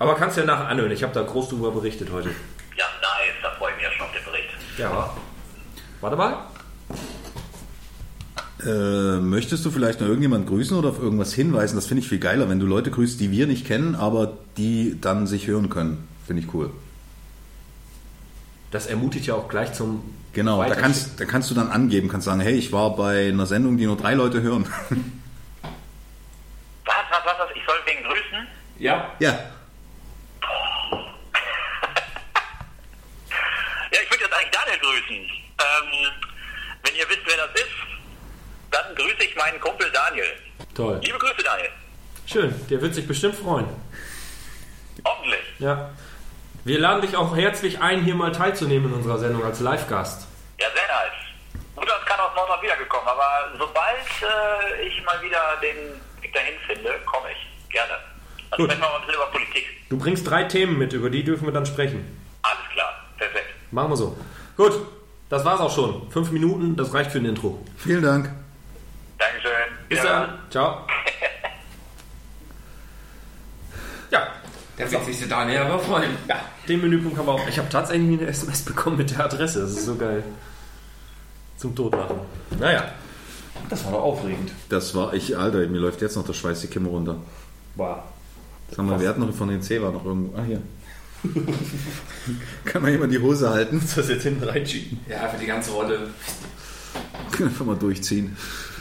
Aber 0.00 0.16
kannst 0.16 0.36
ja 0.36 0.44
nachher 0.44 0.66
anhören, 0.66 0.90
ich 0.90 1.04
habe 1.04 1.14
da 1.14 1.22
groß 1.22 1.50
drüber 1.50 1.70
berichtet 1.70 2.10
heute. 2.10 2.30
Ja, 2.76 2.84
nice. 3.00 3.36
Da 3.42 3.50
freue 3.52 3.70
ich 3.70 3.76
mich 3.76 3.84
ja 3.84 3.92
schon 3.92 4.06
auf 4.06 4.12
den 4.12 4.24
Bericht. 4.24 4.48
Ja. 4.76 5.14
War 6.00 6.10
dabei? 6.10 6.34
Äh, 8.66 9.20
möchtest 9.20 9.64
du 9.64 9.70
vielleicht 9.70 10.00
noch 10.00 10.08
irgendjemand 10.08 10.48
grüßen 10.48 10.76
oder 10.76 10.88
auf 10.88 11.00
irgendwas 11.00 11.32
hinweisen? 11.32 11.76
Das 11.76 11.86
finde 11.86 12.02
ich 12.02 12.08
viel 12.08 12.18
geiler, 12.18 12.48
wenn 12.48 12.58
du 12.58 12.66
Leute 12.66 12.90
grüßt, 12.90 13.20
die 13.20 13.30
wir 13.30 13.46
nicht 13.46 13.64
kennen, 13.64 13.94
aber 13.94 14.36
die 14.56 14.98
dann 15.00 15.28
sich 15.28 15.46
hören 15.46 15.68
können. 15.68 16.08
Finde 16.26 16.42
ich 16.42 16.52
cool. 16.54 16.70
Das 18.72 18.86
ermutigt 18.86 19.26
ja 19.26 19.34
auch 19.34 19.48
gleich 19.48 19.72
zum 19.74 20.02
Genau, 20.32 20.64
da 20.64 20.74
kannst, 20.74 21.20
da 21.20 21.26
kannst 21.26 21.50
du 21.50 21.54
dann 21.54 21.68
angeben, 21.68 22.08
kannst 22.08 22.24
sagen, 22.24 22.40
hey, 22.40 22.54
ich 22.54 22.72
war 22.72 22.96
bei 22.96 23.28
einer 23.28 23.44
Sendung, 23.44 23.76
die 23.76 23.84
nur 23.84 23.98
drei 23.98 24.14
Leute 24.14 24.40
hören. 24.40 24.66
Was, 26.84 26.96
was, 27.10 27.24
was, 27.24 27.38
was? 27.38 27.56
Ich 27.56 27.62
soll 27.66 27.76
wegen 27.86 28.02
grüßen? 28.04 28.46
Ja, 29.22 29.30
ja, 29.30 29.38
ich 34.02 34.10
würde 34.10 34.24
jetzt 34.24 34.34
eigentlich 34.34 34.50
Daniel 34.50 34.78
grüßen. 34.80 35.14
Ähm, 35.14 36.10
wenn 36.82 36.94
ihr 36.96 37.08
wisst, 37.08 37.20
wer 37.26 37.36
das 37.36 37.54
ist, 37.54 37.70
dann 38.72 38.96
grüße 38.96 39.22
ich 39.22 39.36
meinen 39.36 39.60
Kumpel 39.60 39.88
Daniel. 39.92 40.26
Toll. 40.74 40.98
Liebe 41.04 41.18
Grüße, 41.18 41.40
Daniel. 41.44 41.70
Schön, 42.26 42.66
der 42.68 42.82
wird 42.82 42.96
sich 42.96 43.06
bestimmt 43.06 43.36
freuen. 43.36 43.68
Hoffentlich. 45.04 45.44
Ja. 45.60 45.90
Wir 46.64 46.80
laden 46.80 47.02
dich 47.02 47.16
auch 47.16 47.36
herzlich 47.36 47.80
ein, 47.80 48.02
hier 48.02 48.16
mal 48.16 48.32
teilzunehmen 48.32 48.90
in 48.90 48.96
unserer 48.96 49.18
Sendung 49.18 49.44
als 49.44 49.60
Live-Gast. 49.60 50.26
Ja, 50.58 50.66
sehr 50.74 50.88
nice. 50.88 51.62
Mutter 51.76 51.96
ist 51.96 52.06
gerade 52.06 52.24
aus 52.24 52.34
Nordrhein 52.34 52.60
wiedergekommen, 52.62 53.06
aber 53.06 53.52
sobald 53.56 53.98
äh, 54.20 54.82
ich 54.82 55.00
mal 55.04 55.22
wieder 55.22 55.60
den 55.62 56.00
Weg 56.20 56.34
dahin 56.34 56.58
finde, 56.66 56.98
komme 57.06 57.30
ich. 57.30 57.41
Dann 58.52 58.58
Gut. 58.58 58.70
sprechen 58.72 58.82
wir 58.82 59.00
bisschen 59.00 59.14
über 59.14 59.26
Politik. 59.32 59.64
Du 59.88 59.98
bringst 59.98 60.28
drei 60.28 60.44
Themen 60.44 60.78
mit, 60.78 60.92
über 60.92 61.08
die 61.10 61.24
dürfen 61.24 61.46
wir 61.46 61.52
dann 61.52 61.64
sprechen. 61.66 62.04
Alles 62.42 62.68
klar. 62.72 62.92
Perfekt. 63.16 63.46
Machen 63.72 63.90
wir 63.90 63.96
so. 63.96 64.16
Gut, 64.58 64.72
das 65.30 65.42
war's 65.44 65.60
auch 65.60 65.74
schon. 65.74 66.10
Fünf 66.10 66.30
Minuten, 66.32 66.76
das 66.76 66.92
reicht 66.92 67.10
für 67.12 67.18
ein 67.18 67.24
Intro. 67.24 67.64
vielen 67.78 68.02
Dank. 68.02 68.30
Dankeschön. 69.18 69.50
Bis 69.88 70.00
Wiederhören. 70.00 70.28
dann. 70.28 70.50
Ciao. 70.50 70.86
Ja, 74.10 74.28
der 74.76 74.90
wird 74.90 75.04
sich 75.06 75.18
der 75.20 75.28
Daniel 75.28 75.58
aber 75.60 75.78
freuen. 75.78 76.10
ja, 76.28 76.36
den 76.68 76.80
Menüpunkt 76.82 77.16
haben 77.16 77.26
wir 77.26 77.32
auch. 77.32 77.48
Ich 77.48 77.56
habe 77.58 77.68
tatsächlich 77.70 78.20
eine 78.20 78.28
SMS 78.28 78.62
bekommen 78.62 78.98
mit 78.98 79.10
der 79.10 79.24
Adresse. 79.24 79.62
Das 79.62 79.70
ist 79.70 79.86
so 79.86 79.94
geil. 79.96 80.22
Zum 81.56 81.74
Totlachen. 81.74 82.18
Naja, 82.58 82.84
das 83.70 83.84
war 83.86 83.92
doch 83.92 84.02
aufregend. 84.02 84.52
Das 84.68 84.94
war 84.94 85.14
ich, 85.14 85.36
Alter, 85.38 85.66
mir 85.68 85.78
läuft 85.78 86.02
jetzt 86.02 86.16
noch 86.16 86.26
der 86.26 86.34
Schweiß 86.34 86.60
die 86.60 86.66
Kimme 86.66 86.88
runter. 86.90 87.16
War. 87.76 88.11
Sag 88.74 88.86
mal, 88.86 88.98
wer 89.00 89.10
hat 89.10 89.18
noch 89.18 89.32
von 89.34 89.48
den 89.48 89.60
C 89.62 89.80
war 89.80 89.92
noch 89.92 90.04
irgendwo? 90.04 90.36
Ah, 90.36 90.42
hier. 90.44 90.62
Kann 92.64 92.82
man 92.82 92.90
jemand 92.90 93.12
die 93.12 93.18
Hose 93.18 93.48
halten? 93.50 93.80
Das 93.94 94.08
jetzt 94.08 94.22
hinten 94.24 94.42
reinschieben. 94.44 94.98
Ja, 95.08 95.28
für 95.28 95.38
die 95.38 95.46
ganze 95.46 95.70
Rolle. 95.72 96.08
Einfach 97.40 97.64
mal 97.64 97.76
durchziehen. 97.76 98.36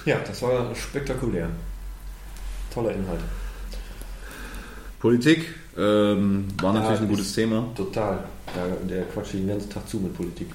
Ja, 0.06 0.18
das 0.26 0.42
war 0.42 0.74
spektakulär. 0.76 1.50
Toller 2.74 2.92
Inhalt. 2.94 3.20
Politik 5.00 5.54
ähm, 5.78 6.48
war 6.62 6.74
natürlich 6.74 7.00
ein 7.00 7.04
ist- 7.06 7.10
gutes 7.10 7.34
Thema. 7.34 7.68
Total. 7.76 8.24
Da, 8.56 8.66
der 8.90 9.04
quatscht 9.06 9.34
den 9.34 9.48
ganzen 9.48 9.70
Tag 9.70 9.88
zu 9.88 9.98
mit 9.98 10.16
Politik. 10.16 10.48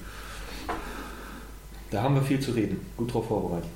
Da 1.89 2.01
haben 2.03 2.15
wir 2.15 2.21
viel 2.21 2.39
zu 2.39 2.51
reden. 2.51 2.79
Gut 2.97 3.13
drauf 3.13 3.27
vorbereitet. 3.27 3.69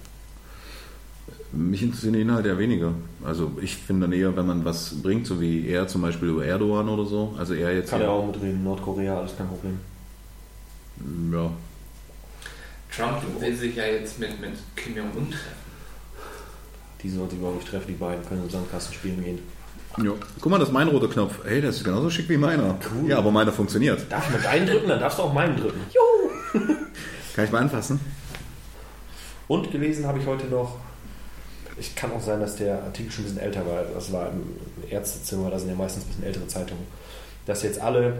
Mich 1.54 1.84
interessieren 1.84 2.14
die 2.14 2.22
Inhalte 2.22 2.48
ja 2.50 2.58
weniger. 2.58 2.94
Also 3.26 3.52
ich 3.62 3.76
finde 3.76 4.08
dann 4.08 4.14
eher, 4.18 4.36
wenn 4.38 4.48
man 4.48 4.64
was 4.64 5.02
bringt, 5.02 5.28
so 5.28 5.42
wie 5.42 5.68
er 5.68 5.88
zum 5.88 6.02
Beispiel 6.02 6.30
über 6.30 6.46
Erdogan 6.46 6.88
oder 6.88 7.06
so. 7.06 7.36
Also 7.38 7.54
er 7.54 7.76
jetzt 7.76 7.90
Kann 7.90 8.02
er 8.02 8.10
auch 8.12 8.26
mitreden. 8.26 8.64
Nordkorea, 8.64 9.18
alles 9.18 9.36
kein 9.38 9.48
Problem. 9.48 9.80
ja. 11.34 11.52
Trump 12.94 13.22
will 13.40 13.56
sich 13.56 13.76
ja 13.76 13.86
jetzt 13.86 14.20
mit, 14.20 14.40
mit 14.42 14.52
Kim 14.76 14.96
Jong-un 14.98 15.30
treffen. 15.32 15.62
Die 17.02 17.10
sollen 17.10 17.30
sich 17.30 17.40
überhaupt 17.40 17.60
nicht 17.60 17.70
treffen, 17.70 17.88
die 17.88 17.94
beiden 17.94 18.26
können 18.26 18.44
im 18.44 18.50
Sandkasten 18.50 18.94
spielen 18.94 19.24
gehen. 19.24 19.40
ja. 20.04 20.12
Guck 20.40 20.52
mal, 20.52 20.60
das 20.60 20.68
ist 20.70 20.74
mein 20.74 20.88
roter 20.90 21.08
Knopf. 21.08 21.40
Hey, 21.46 21.62
das 21.62 21.78
ist 21.78 21.84
genauso 21.84 22.10
schick 22.10 22.28
wie 22.30 22.38
meiner. 22.38 22.78
Ja, 23.08 23.18
aber 23.18 23.32
meiner 23.32 23.52
funktioniert. 23.52 24.06
Darf 24.10 24.28
ich 24.28 24.34
mal 24.34 24.42
deinen 24.42 24.68
drücken, 24.68 24.90
dann 24.90 25.00
darfst 25.00 25.20
du 25.20 25.24
auch 25.24 25.34
meinen 25.34 25.56
drücken. 25.58 25.82
Kann 27.36 27.46
ich 27.46 27.52
mal 27.52 27.60
anfassen? 27.62 28.00
Und 29.48 29.72
gelesen 29.72 30.06
habe 30.06 30.20
ich 30.20 30.26
heute 30.26 30.48
noch, 30.48 30.78
ich 31.82 31.96
kann 31.96 32.12
auch 32.12 32.22
sein, 32.22 32.39
dass 32.39 32.58
der 32.58 32.84
Artikel 32.84 33.12
schon 33.12 33.24
ein 33.26 33.28
bisschen 33.30 33.44
älter 33.44 33.65
war, 33.65 33.84
das 33.94 34.13
war 34.13 34.30
im 34.30 34.44
Ärztezimmer, 34.89 35.50
da 35.50 35.58
sind 35.58 35.70
ja 35.70 35.76
meistens 35.76 36.04
ein 36.04 36.08
bisschen 36.10 36.24
ältere 36.24 36.48
Zeitungen, 36.48 36.86
dass 37.48 37.63
jetzt 37.63 37.82
alle 37.82 38.20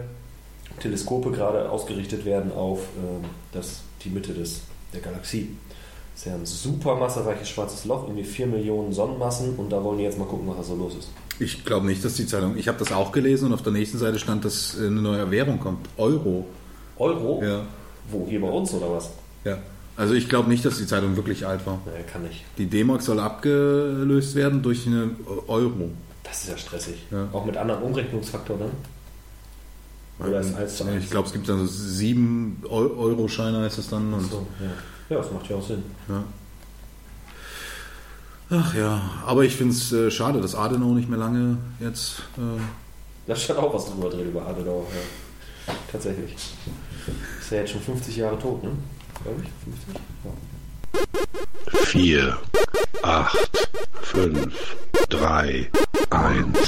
Teleskope 0.80 1.30
gerade 1.30 1.70
ausgerichtet 1.70 2.24
werden 2.24 2.52
auf 2.52 2.80
ähm, 2.96 3.24
das, 3.52 3.82
die 4.02 4.10
Mitte 4.10 4.34
des, 4.34 4.62
der 4.92 5.00
Galaxie. 5.00 5.56
Das 6.12 6.22
ist 6.22 6.26
ja 6.26 6.34
ein 6.34 6.44
super 6.44 6.96
massereiches 6.96 7.48
schwarzes 7.48 7.84
Loch, 7.84 8.08
irgendwie 8.08 8.24
4 8.24 8.48
Millionen 8.48 8.92
Sonnenmassen 8.92 9.54
und 9.56 9.70
da 9.70 9.82
wollen 9.82 9.98
die 9.98 10.04
jetzt 10.04 10.18
mal 10.18 10.26
gucken, 10.26 10.48
was 10.48 10.56
da 10.56 10.62
so 10.64 10.74
los 10.74 10.96
ist. 10.96 11.10
Ich 11.38 11.64
glaube 11.64 11.86
nicht, 11.86 12.04
dass 12.04 12.14
die 12.14 12.26
Zeitung. 12.26 12.56
Ich 12.56 12.66
habe 12.66 12.78
das 12.78 12.90
auch 12.90 13.12
gelesen 13.12 13.46
und 13.46 13.54
auf 13.54 13.62
der 13.62 13.72
nächsten 13.72 13.98
Seite 13.98 14.18
stand, 14.18 14.44
dass 14.44 14.76
eine 14.76 14.90
neue 14.90 15.30
Währung 15.30 15.60
kommt. 15.60 15.88
Euro. 15.96 16.46
Euro? 16.98 17.42
Ja. 17.42 17.62
Wo, 18.10 18.26
hier 18.28 18.40
bei 18.40 18.50
uns 18.50 18.74
oder 18.74 18.90
was? 18.90 19.10
Ja. 19.44 19.58
Also 20.02 20.14
ich 20.14 20.28
glaube 20.28 20.48
nicht, 20.48 20.64
dass 20.64 20.78
die 20.78 20.86
Zeitung 20.86 21.14
wirklich 21.14 21.46
alt 21.46 21.64
war. 21.64 21.78
Naja, 21.86 22.02
kann 22.12 22.22
nicht. 22.24 22.42
Die 22.58 22.66
D-Mark 22.66 23.02
soll 23.02 23.20
abgelöst 23.20 24.34
werden 24.34 24.60
durch 24.60 24.84
eine 24.88 25.10
Euro. 25.46 25.90
Das 26.24 26.42
ist 26.42 26.50
ja 26.50 26.58
stressig. 26.58 26.96
Ja. 27.12 27.28
Auch 27.32 27.44
mit 27.44 27.56
anderen 27.56 27.84
Umrechnungsfaktoren 27.84 28.62
dann? 30.18 30.28
Oder 30.28 30.40
ist 30.40 30.56
eins 30.56 30.76
zu 30.76 30.84
eins? 30.84 31.04
Ich 31.04 31.10
glaube, 31.10 31.28
es 31.28 31.32
gibt 31.32 31.48
dann 31.48 31.60
so 31.60 31.66
sieben 31.66 32.60
Eu- 32.68 32.96
Euro-Scheine, 32.98 33.60
heißt 33.60 33.78
das 33.78 33.90
dann. 33.90 34.12
Und, 34.12 34.28
So, 34.28 34.44
ja. 34.60 35.14
ja, 35.16 35.22
das 35.22 35.30
macht 35.30 35.48
ja 35.48 35.54
auch 35.54 35.64
Sinn. 35.66 35.84
ja. 36.08 36.24
Ach 38.50 38.74
ja, 38.74 39.00
aber 39.24 39.44
ich 39.44 39.54
finde 39.54 39.72
es 39.74 39.92
äh, 39.92 40.10
schade, 40.10 40.40
dass 40.40 40.54
Adenauer 40.56 40.94
nicht 40.96 41.08
mehr 41.08 41.18
lange 41.18 41.58
jetzt. 41.78 42.22
Äh, 42.36 42.60
Da 43.28 43.36
stand 43.36 43.60
auch 43.60 43.72
was 43.72 43.86
drüber 43.86 44.10
drin 44.10 44.28
über 44.28 44.44
Adenauer. 44.46 44.84
Ja. 45.68 45.72
Tatsächlich. 45.92 46.34
Ist 47.40 47.50
ja 47.52 47.58
jetzt 47.58 47.70
schon 47.70 47.80
50 47.80 48.16
Jahre 48.16 48.36
tot, 48.38 48.62
ne? 48.64 48.70
Glaube 49.22 49.42
ich. 49.42 49.50
50? 49.64 49.94
Ja. 50.24 50.32
4, 51.84 52.38
8, 53.02 53.68
5, 54.02 54.76
3, 55.08 55.70
1. 56.10 56.58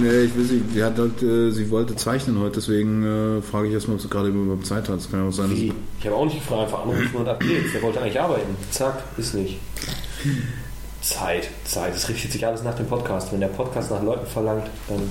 nee, 0.00 0.20
ich 0.22 0.34
will 0.34 0.44
sie, 0.44 0.62
sie 0.72 0.84
hat 0.84 0.98
halt, 0.98 1.22
äh, 1.22 1.50
sie 1.50 1.70
wollte 1.70 1.96
zeichnen 1.96 2.38
heute, 2.40 2.56
deswegen 2.56 3.38
äh, 3.38 3.42
frage 3.42 3.68
ich 3.68 3.74
erstmal, 3.74 3.96
ob 3.96 4.02
sie 4.02 4.08
gerade 4.08 4.28
überhaupt 4.28 4.66
Zeit 4.66 4.88
hat. 4.88 4.98
Es 4.98 5.10
kann 5.10 5.20
ja 5.22 5.28
auch 5.28 5.32
sein, 5.32 5.50
Wie? 5.50 5.72
Ich 6.00 6.06
habe 6.06 6.16
auch 6.16 6.24
nicht 6.24 6.38
gefragt, 6.38 6.62
einfach 6.62 6.82
anrufen 6.82 7.16
und 7.16 7.28
ab 7.28 7.40
geht's. 7.40 7.72
Der 7.72 7.82
wollte 7.82 8.00
eigentlich 8.00 8.20
arbeiten. 8.20 8.56
Zack, 8.70 9.02
ist 9.16 9.34
nicht. 9.34 9.58
Zeit, 11.00 11.48
Zeit. 11.64 11.94
Es 11.94 12.08
richtet 12.08 12.32
sich 12.32 12.46
alles 12.46 12.62
nach 12.62 12.74
dem 12.74 12.86
Podcast. 12.86 13.32
Wenn 13.32 13.40
der 13.40 13.48
Podcast 13.48 13.90
nach 13.90 14.02
Leuten 14.02 14.26
verlangt, 14.26 14.66
dann. 14.88 15.10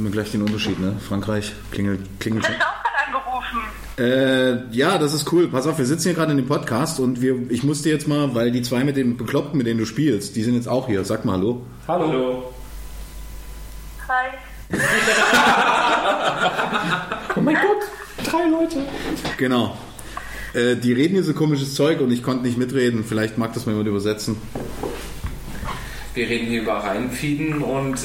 Haben 0.00 0.06
wir 0.06 0.12
gleich 0.12 0.30
den 0.32 0.40
Unterschied, 0.40 0.80
ne? 0.80 0.96
Frankreich 1.06 1.52
klingelt, 1.72 2.00
klingelt 2.20 2.44
Du 2.44 2.48
hast 2.48 2.62
auch 2.62 2.82
gerade 2.82 2.96
Äh, 3.98 4.02
angerufen. 4.52 4.72
ja, 4.72 4.96
das 4.96 5.12
ist 5.12 5.30
cool. 5.30 5.48
Pass 5.48 5.66
auf, 5.66 5.76
wir 5.76 5.84
sitzen 5.84 6.04
hier 6.04 6.14
gerade 6.14 6.30
in 6.30 6.38
dem 6.38 6.46
Podcast 6.46 6.98
und 7.00 7.20
wir, 7.20 7.36
ich 7.50 7.64
musste 7.64 7.90
jetzt 7.90 8.08
mal, 8.08 8.34
weil 8.34 8.50
die 8.50 8.62
zwei 8.62 8.82
mit 8.82 8.96
den 8.96 9.18
Bekloppten, 9.18 9.58
mit 9.58 9.66
denen 9.66 9.78
du 9.78 9.84
spielst, 9.84 10.36
die 10.36 10.42
sind 10.42 10.54
jetzt 10.54 10.68
auch 10.68 10.86
hier. 10.86 11.04
Sag 11.04 11.26
mal 11.26 11.32
Hallo. 11.32 11.66
Hallo. 11.86 12.50
Hi. 14.08 14.28
Oh 17.36 17.40
mein 17.42 17.56
Gott, 17.56 18.26
drei 18.26 18.48
Leute. 18.48 18.78
Genau. 19.36 19.76
Äh, 20.54 20.76
die 20.76 20.94
reden 20.94 21.12
hier 21.12 21.24
so 21.24 21.34
komisches 21.34 21.74
Zeug 21.74 22.00
und 22.00 22.10
ich 22.10 22.22
konnte 22.22 22.46
nicht 22.46 22.56
mitreden. 22.56 23.04
Vielleicht 23.04 23.36
mag 23.36 23.52
das 23.52 23.66
mal 23.66 23.72
jemand 23.72 23.88
übersetzen. 23.88 24.36
Wir 26.14 26.28
reden 26.28 26.46
hier 26.48 26.62
über 26.62 26.74
Reinfieden 26.74 27.62
und 27.62 27.98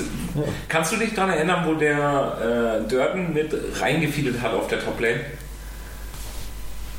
kannst 0.70 0.92
du 0.92 0.98
dich 0.98 1.14
daran 1.16 1.32
erinnern, 1.32 1.66
wo 1.66 1.74
der 1.74 2.82
äh, 2.86 2.90
Durden 2.90 3.34
mit 3.34 3.52
reingefeedet 3.82 4.42
hat 4.42 4.54
auf 4.54 4.68
der 4.68 4.84
Toplane? 4.84 5.22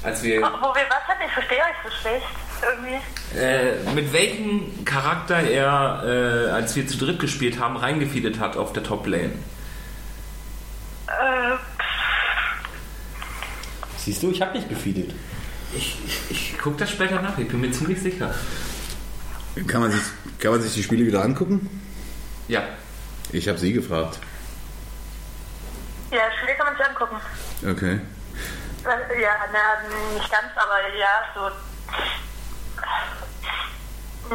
Als 0.02 0.22
wir 0.22 0.40
Wo 0.42 0.44
wir 0.46 0.84
was 0.88 1.04
hatten, 1.06 1.22
ich 1.26 1.32
verstehe 1.32 1.58
euch 1.58 1.76
so 1.84 1.90
schlecht. 2.00 2.26
Irgendwie. 2.62 3.38
äh, 3.38 3.94
mit 3.94 4.12
welchem 4.12 4.84
Charakter 4.84 5.36
er, 5.40 6.46
äh, 6.48 6.50
als 6.50 6.74
wir 6.74 6.86
zu 6.88 6.96
dritt 6.96 7.20
gespielt 7.20 7.60
haben, 7.60 7.76
reingefeedet 7.76 8.40
hat 8.40 8.56
auf 8.56 8.72
der 8.72 8.82
Toplane. 8.82 9.32
Äh, 11.06 11.56
Siehst 13.98 14.22
du, 14.22 14.30
ich 14.30 14.40
habe 14.40 14.56
nicht 14.56 14.68
gefeedet. 14.68 15.12
Ich, 15.76 15.98
ich, 16.06 16.18
ich 16.30 16.58
gucke 16.58 16.78
das 16.78 16.90
später 16.90 17.20
nach, 17.20 17.36
ich 17.38 17.48
bin 17.48 17.60
mir 17.60 17.70
ziemlich 17.72 18.00
sicher. 18.00 18.32
Kann 19.66 19.80
man 19.80 19.90
sich, 19.90 20.02
kann 20.38 20.50
man 20.52 20.60
sich 20.60 20.74
die 20.74 20.82
Spiele 20.82 21.06
wieder 21.06 21.22
angucken? 21.22 21.68
Ja. 22.48 22.62
Ich 23.32 23.48
habe 23.48 23.58
sie 23.58 23.72
gefragt. 23.72 24.18
ja, 26.10 26.18
Spiele 26.38 26.56
kann 26.56 26.66
man 26.66 26.76
sich 26.76 26.86
angucken. 26.86 27.16
Okay. 27.68 28.00
Äh, 28.84 29.20
Ja, 29.22 29.30
na, 29.52 30.14
nicht 30.14 30.30
ganz, 30.30 30.46
aber 30.56 30.78
ja, 30.96 31.24
so. 31.34 31.50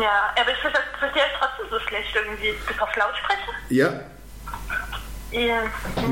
Ja, 0.01 0.34
aber 0.39 0.51
ich 0.51 0.57
verstehe 0.57 1.23
es 1.23 1.39
trotzdem 1.39 1.65
so 1.69 1.79
schlecht 1.88 2.15
irgendwie. 2.15 2.53
Bist 2.67 2.79
du 2.79 2.84
auf 2.84 2.95
Lautsprecher? 2.95 3.51
Ja, 3.69 4.01
Ja. 5.31 5.63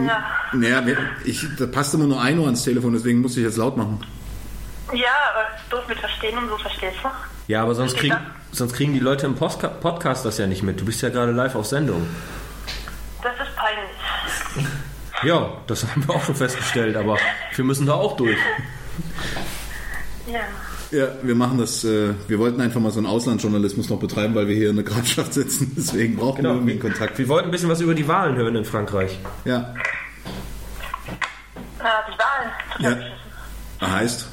Ja, 0.05 0.23
naja, 0.53 0.97
ich, 1.25 1.45
da 1.57 1.65
passt 1.65 1.93
immer 1.93 2.05
nur 2.05 2.21
ein 2.21 2.39
Ohr 2.39 2.45
ans 2.45 2.63
Telefon, 2.63 2.93
deswegen 2.93 3.19
musste 3.21 3.39
ich 3.41 3.45
jetzt 3.45 3.57
laut 3.57 3.75
machen. 3.75 3.99
ja 4.93 5.09
aber 5.33 5.47
es 5.55 5.61
ist 5.61 5.73
doof 5.73 5.85
mit 5.87 5.99
Verstehen 5.99 6.37
und 6.37 6.47
so, 6.49 6.57
verstehst 6.57 6.97
du? 7.03 7.09
Ja, 7.49 7.63
aber 7.63 7.73
sonst 7.73 7.97
kriegen, 7.97 8.15
sonst 8.51 8.73
kriegen 8.73 8.93
die 8.93 8.99
Leute 8.99 9.25
im 9.25 9.33
Postka 9.33 9.69
Podcast 9.69 10.23
das 10.23 10.37
ja 10.37 10.45
nicht 10.45 10.61
mit. 10.61 10.79
Du 10.79 10.85
bist 10.85 11.01
ja 11.01 11.09
gerade 11.09 11.31
live 11.31 11.55
auf 11.55 11.65
Sendung. 11.65 12.05
Das 13.23 13.33
ist 13.33 13.55
peinlich. 13.55 14.69
Ja, 15.23 15.57
das 15.65 15.83
haben 15.83 16.07
wir 16.07 16.13
auch 16.13 16.23
schon 16.23 16.35
festgestellt, 16.35 16.95
aber 16.95 17.17
wir 17.55 17.65
müssen 17.65 17.87
da 17.87 17.95
auch 17.95 18.15
durch. 18.17 18.37
Ja. 20.31 20.41
Ja, 20.91 21.07
wir 21.23 21.33
machen 21.33 21.57
das, 21.57 21.83
äh, 21.83 22.13
wir 22.27 22.37
wollten 22.37 22.61
einfach 22.61 22.79
mal 22.81 22.91
so 22.91 22.99
einen 22.99 23.07
Auslandsjournalismus 23.07 23.89
noch 23.89 23.99
betreiben, 23.99 24.35
weil 24.35 24.47
wir 24.47 24.55
hier 24.55 24.69
in 24.69 24.75
der 24.75 24.85
Grafschaft 24.85 25.33
sitzen. 25.33 25.73
Deswegen 25.77 26.17
brauchen 26.17 26.43
wir 26.43 26.51
irgendwie 26.51 26.73
einen 26.73 26.81
Kontakt. 26.81 27.17
Wir 27.17 27.27
wollten 27.29 27.47
ein 27.47 27.51
bisschen 27.51 27.69
was 27.69 27.81
über 27.81 27.95
die 27.95 28.07
Wahlen 28.07 28.35
hören 28.35 28.55
in 28.57 28.65
Frankreich. 28.65 29.17
Ja, 29.45 29.73
Ja, 31.79 32.05
die 32.07 32.85
Wahlen. 32.85 32.99
Ja. 33.81 33.87
heißt, 33.87 34.27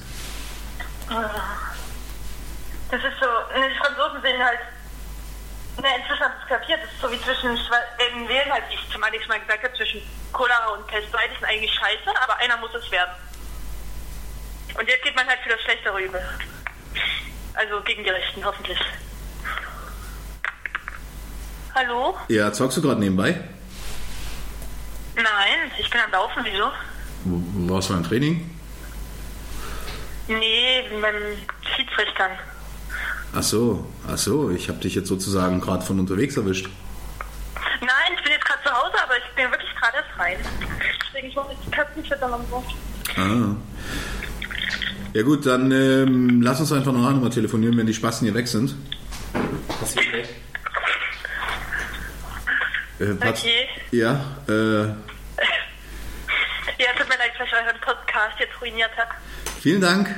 Das 2.96 3.12
ist 3.12 3.20
so, 3.20 3.26
ne, 3.26 3.68
die 3.68 3.76
Franzosen 3.76 4.22
sehen 4.22 4.42
halt, 4.42 4.59
ne, 5.82 5.88
inzwischen 6.00 6.24
sie 6.24 6.42
es 6.42 6.48
kapiert, 6.48 6.80
das 6.82 6.90
ist 6.90 7.00
so 7.02 7.12
wie 7.12 7.20
zwischen, 7.20 7.54
äh, 7.54 8.28
wählen 8.28 8.50
halt, 8.50 8.64
wie 8.70 8.74
ich 8.74 8.90
zum 8.90 9.04
Alex 9.04 9.28
mal 9.28 9.38
gesagt 9.38 9.64
habe, 9.64 9.76
zwischen 9.76 10.00
Cholera 10.32 10.68
und 10.68 10.87
Pest. 10.87 11.12
Beides 11.12 11.37
sind 11.38 11.44
eigentlich 11.44 11.74
scheiße, 11.74 12.09
aber 12.22 12.38
einer 12.38 12.56
muss 12.56 12.74
es 12.74 12.90
werden. 12.90 13.12
Und 14.78 14.88
jetzt 14.88 15.04
geht 15.04 15.14
man 15.14 15.26
halt 15.26 15.40
für 15.40 15.50
das 15.50 15.61
Schlechtere 15.61 16.00
über. 16.00 16.20
Also 17.52 17.82
gegen 17.82 18.02
die 18.02 18.09
Rechten, 18.09 18.42
hoffentlich. 18.42 18.78
Hallo? 21.74 22.16
ja, 22.28 22.50
zockst 22.50 22.78
du 22.78 22.82
gerade 22.82 23.00
nebenbei? 23.00 23.38
Nein, 25.16 25.70
ich 25.78 25.90
bin 25.90 26.00
am 26.00 26.12
Laufen, 26.12 26.42
wieso? 26.44 26.72
Warst 27.70 27.90
du 27.90 27.92
beim 27.92 28.04
Training? 28.04 28.59
Nee, 30.28 30.88
beim 30.98 31.14
Schiedsrichtern. 31.74 32.38
Ach 33.38 33.42
so, 33.42 33.85
ach 34.11 34.16
so, 34.16 34.51
ich 34.51 34.68
habe 34.68 34.79
dich 34.79 34.94
jetzt 34.94 35.09
sozusagen 35.09 35.61
gerade 35.61 35.85
von 35.85 36.01
unterwegs 36.01 36.37
erwischt. 36.38 36.68
Nein, 37.81 38.12
ich 38.16 38.22
bin 38.22 38.33
jetzt 38.33 38.44
gerade 38.46 38.62
zu 38.64 38.70
Hause, 38.70 38.94
aber 39.05 39.16
ich 39.18 39.35
bin 39.37 39.51
wirklich 39.51 39.70
gerade 39.75 39.99
rein. 40.18 40.38
Deswegen, 41.07 41.29
ich 41.29 41.37
mache 41.37 41.53
jetzt 41.53 41.66
die 41.66 41.70
Katzen 41.70 42.05
füttern 42.05 42.33
und 42.33 42.49
so. 42.49 42.64
Ah. 43.16 43.57
Ja 45.12 45.22
gut, 45.22 45.44
dann 45.46 45.70
ähm, 45.70 46.40
lass 46.42 46.61
uns 46.61 46.72
einfach 46.72 46.92
noch 46.92 47.07
einmal 47.09 47.29
telefonieren, 47.31 47.77
wenn 47.77 47.87
die 47.87 47.94
Spasten 47.94 48.27
hier 48.27 48.35
weg 48.35 48.49
sind. 48.49 48.75
Äh, 52.99 53.14
Pat- 53.14 53.29
Okay. 53.38 53.68
Ja, 53.90 54.12
äh, 54.49 54.83
Ja, 56.79 56.92
tut 56.99 57.09
mir 57.09 57.16
leid, 57.18 57.33
dass 57.38 57.46
ich 57.49 57.53
euren 57.55 57.81
Podcast 57.81 58.38
jetzt 58.40 58.61
ruiniert 58.61 58.90
habe. 58.96 59.11
vielen 59.61 59.81
Dank. 59.81 60.09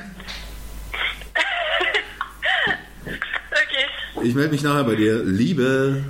Okay. 3.51 3.87
Ich 4.23 4.35
melde 4.35 4.53
mich 4.53 4.63
nachher 4.63 4.85
bei 4.85 4.97
dir. 4.97 5.23
Liebe. 5.25 6.03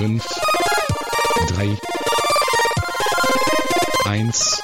5, 0.00 0.24
3, 1.50 1.76
1. 4.06 4.62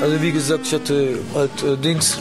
Also 0.00 0.22
wie 0.22 0.32
gesagt, 0.32 0.64
ich 0.64 0.72
hatte 0.72 1.18
halt 1.34 1.62
äh, 1.62 1.76
Dings. 1.76 2.16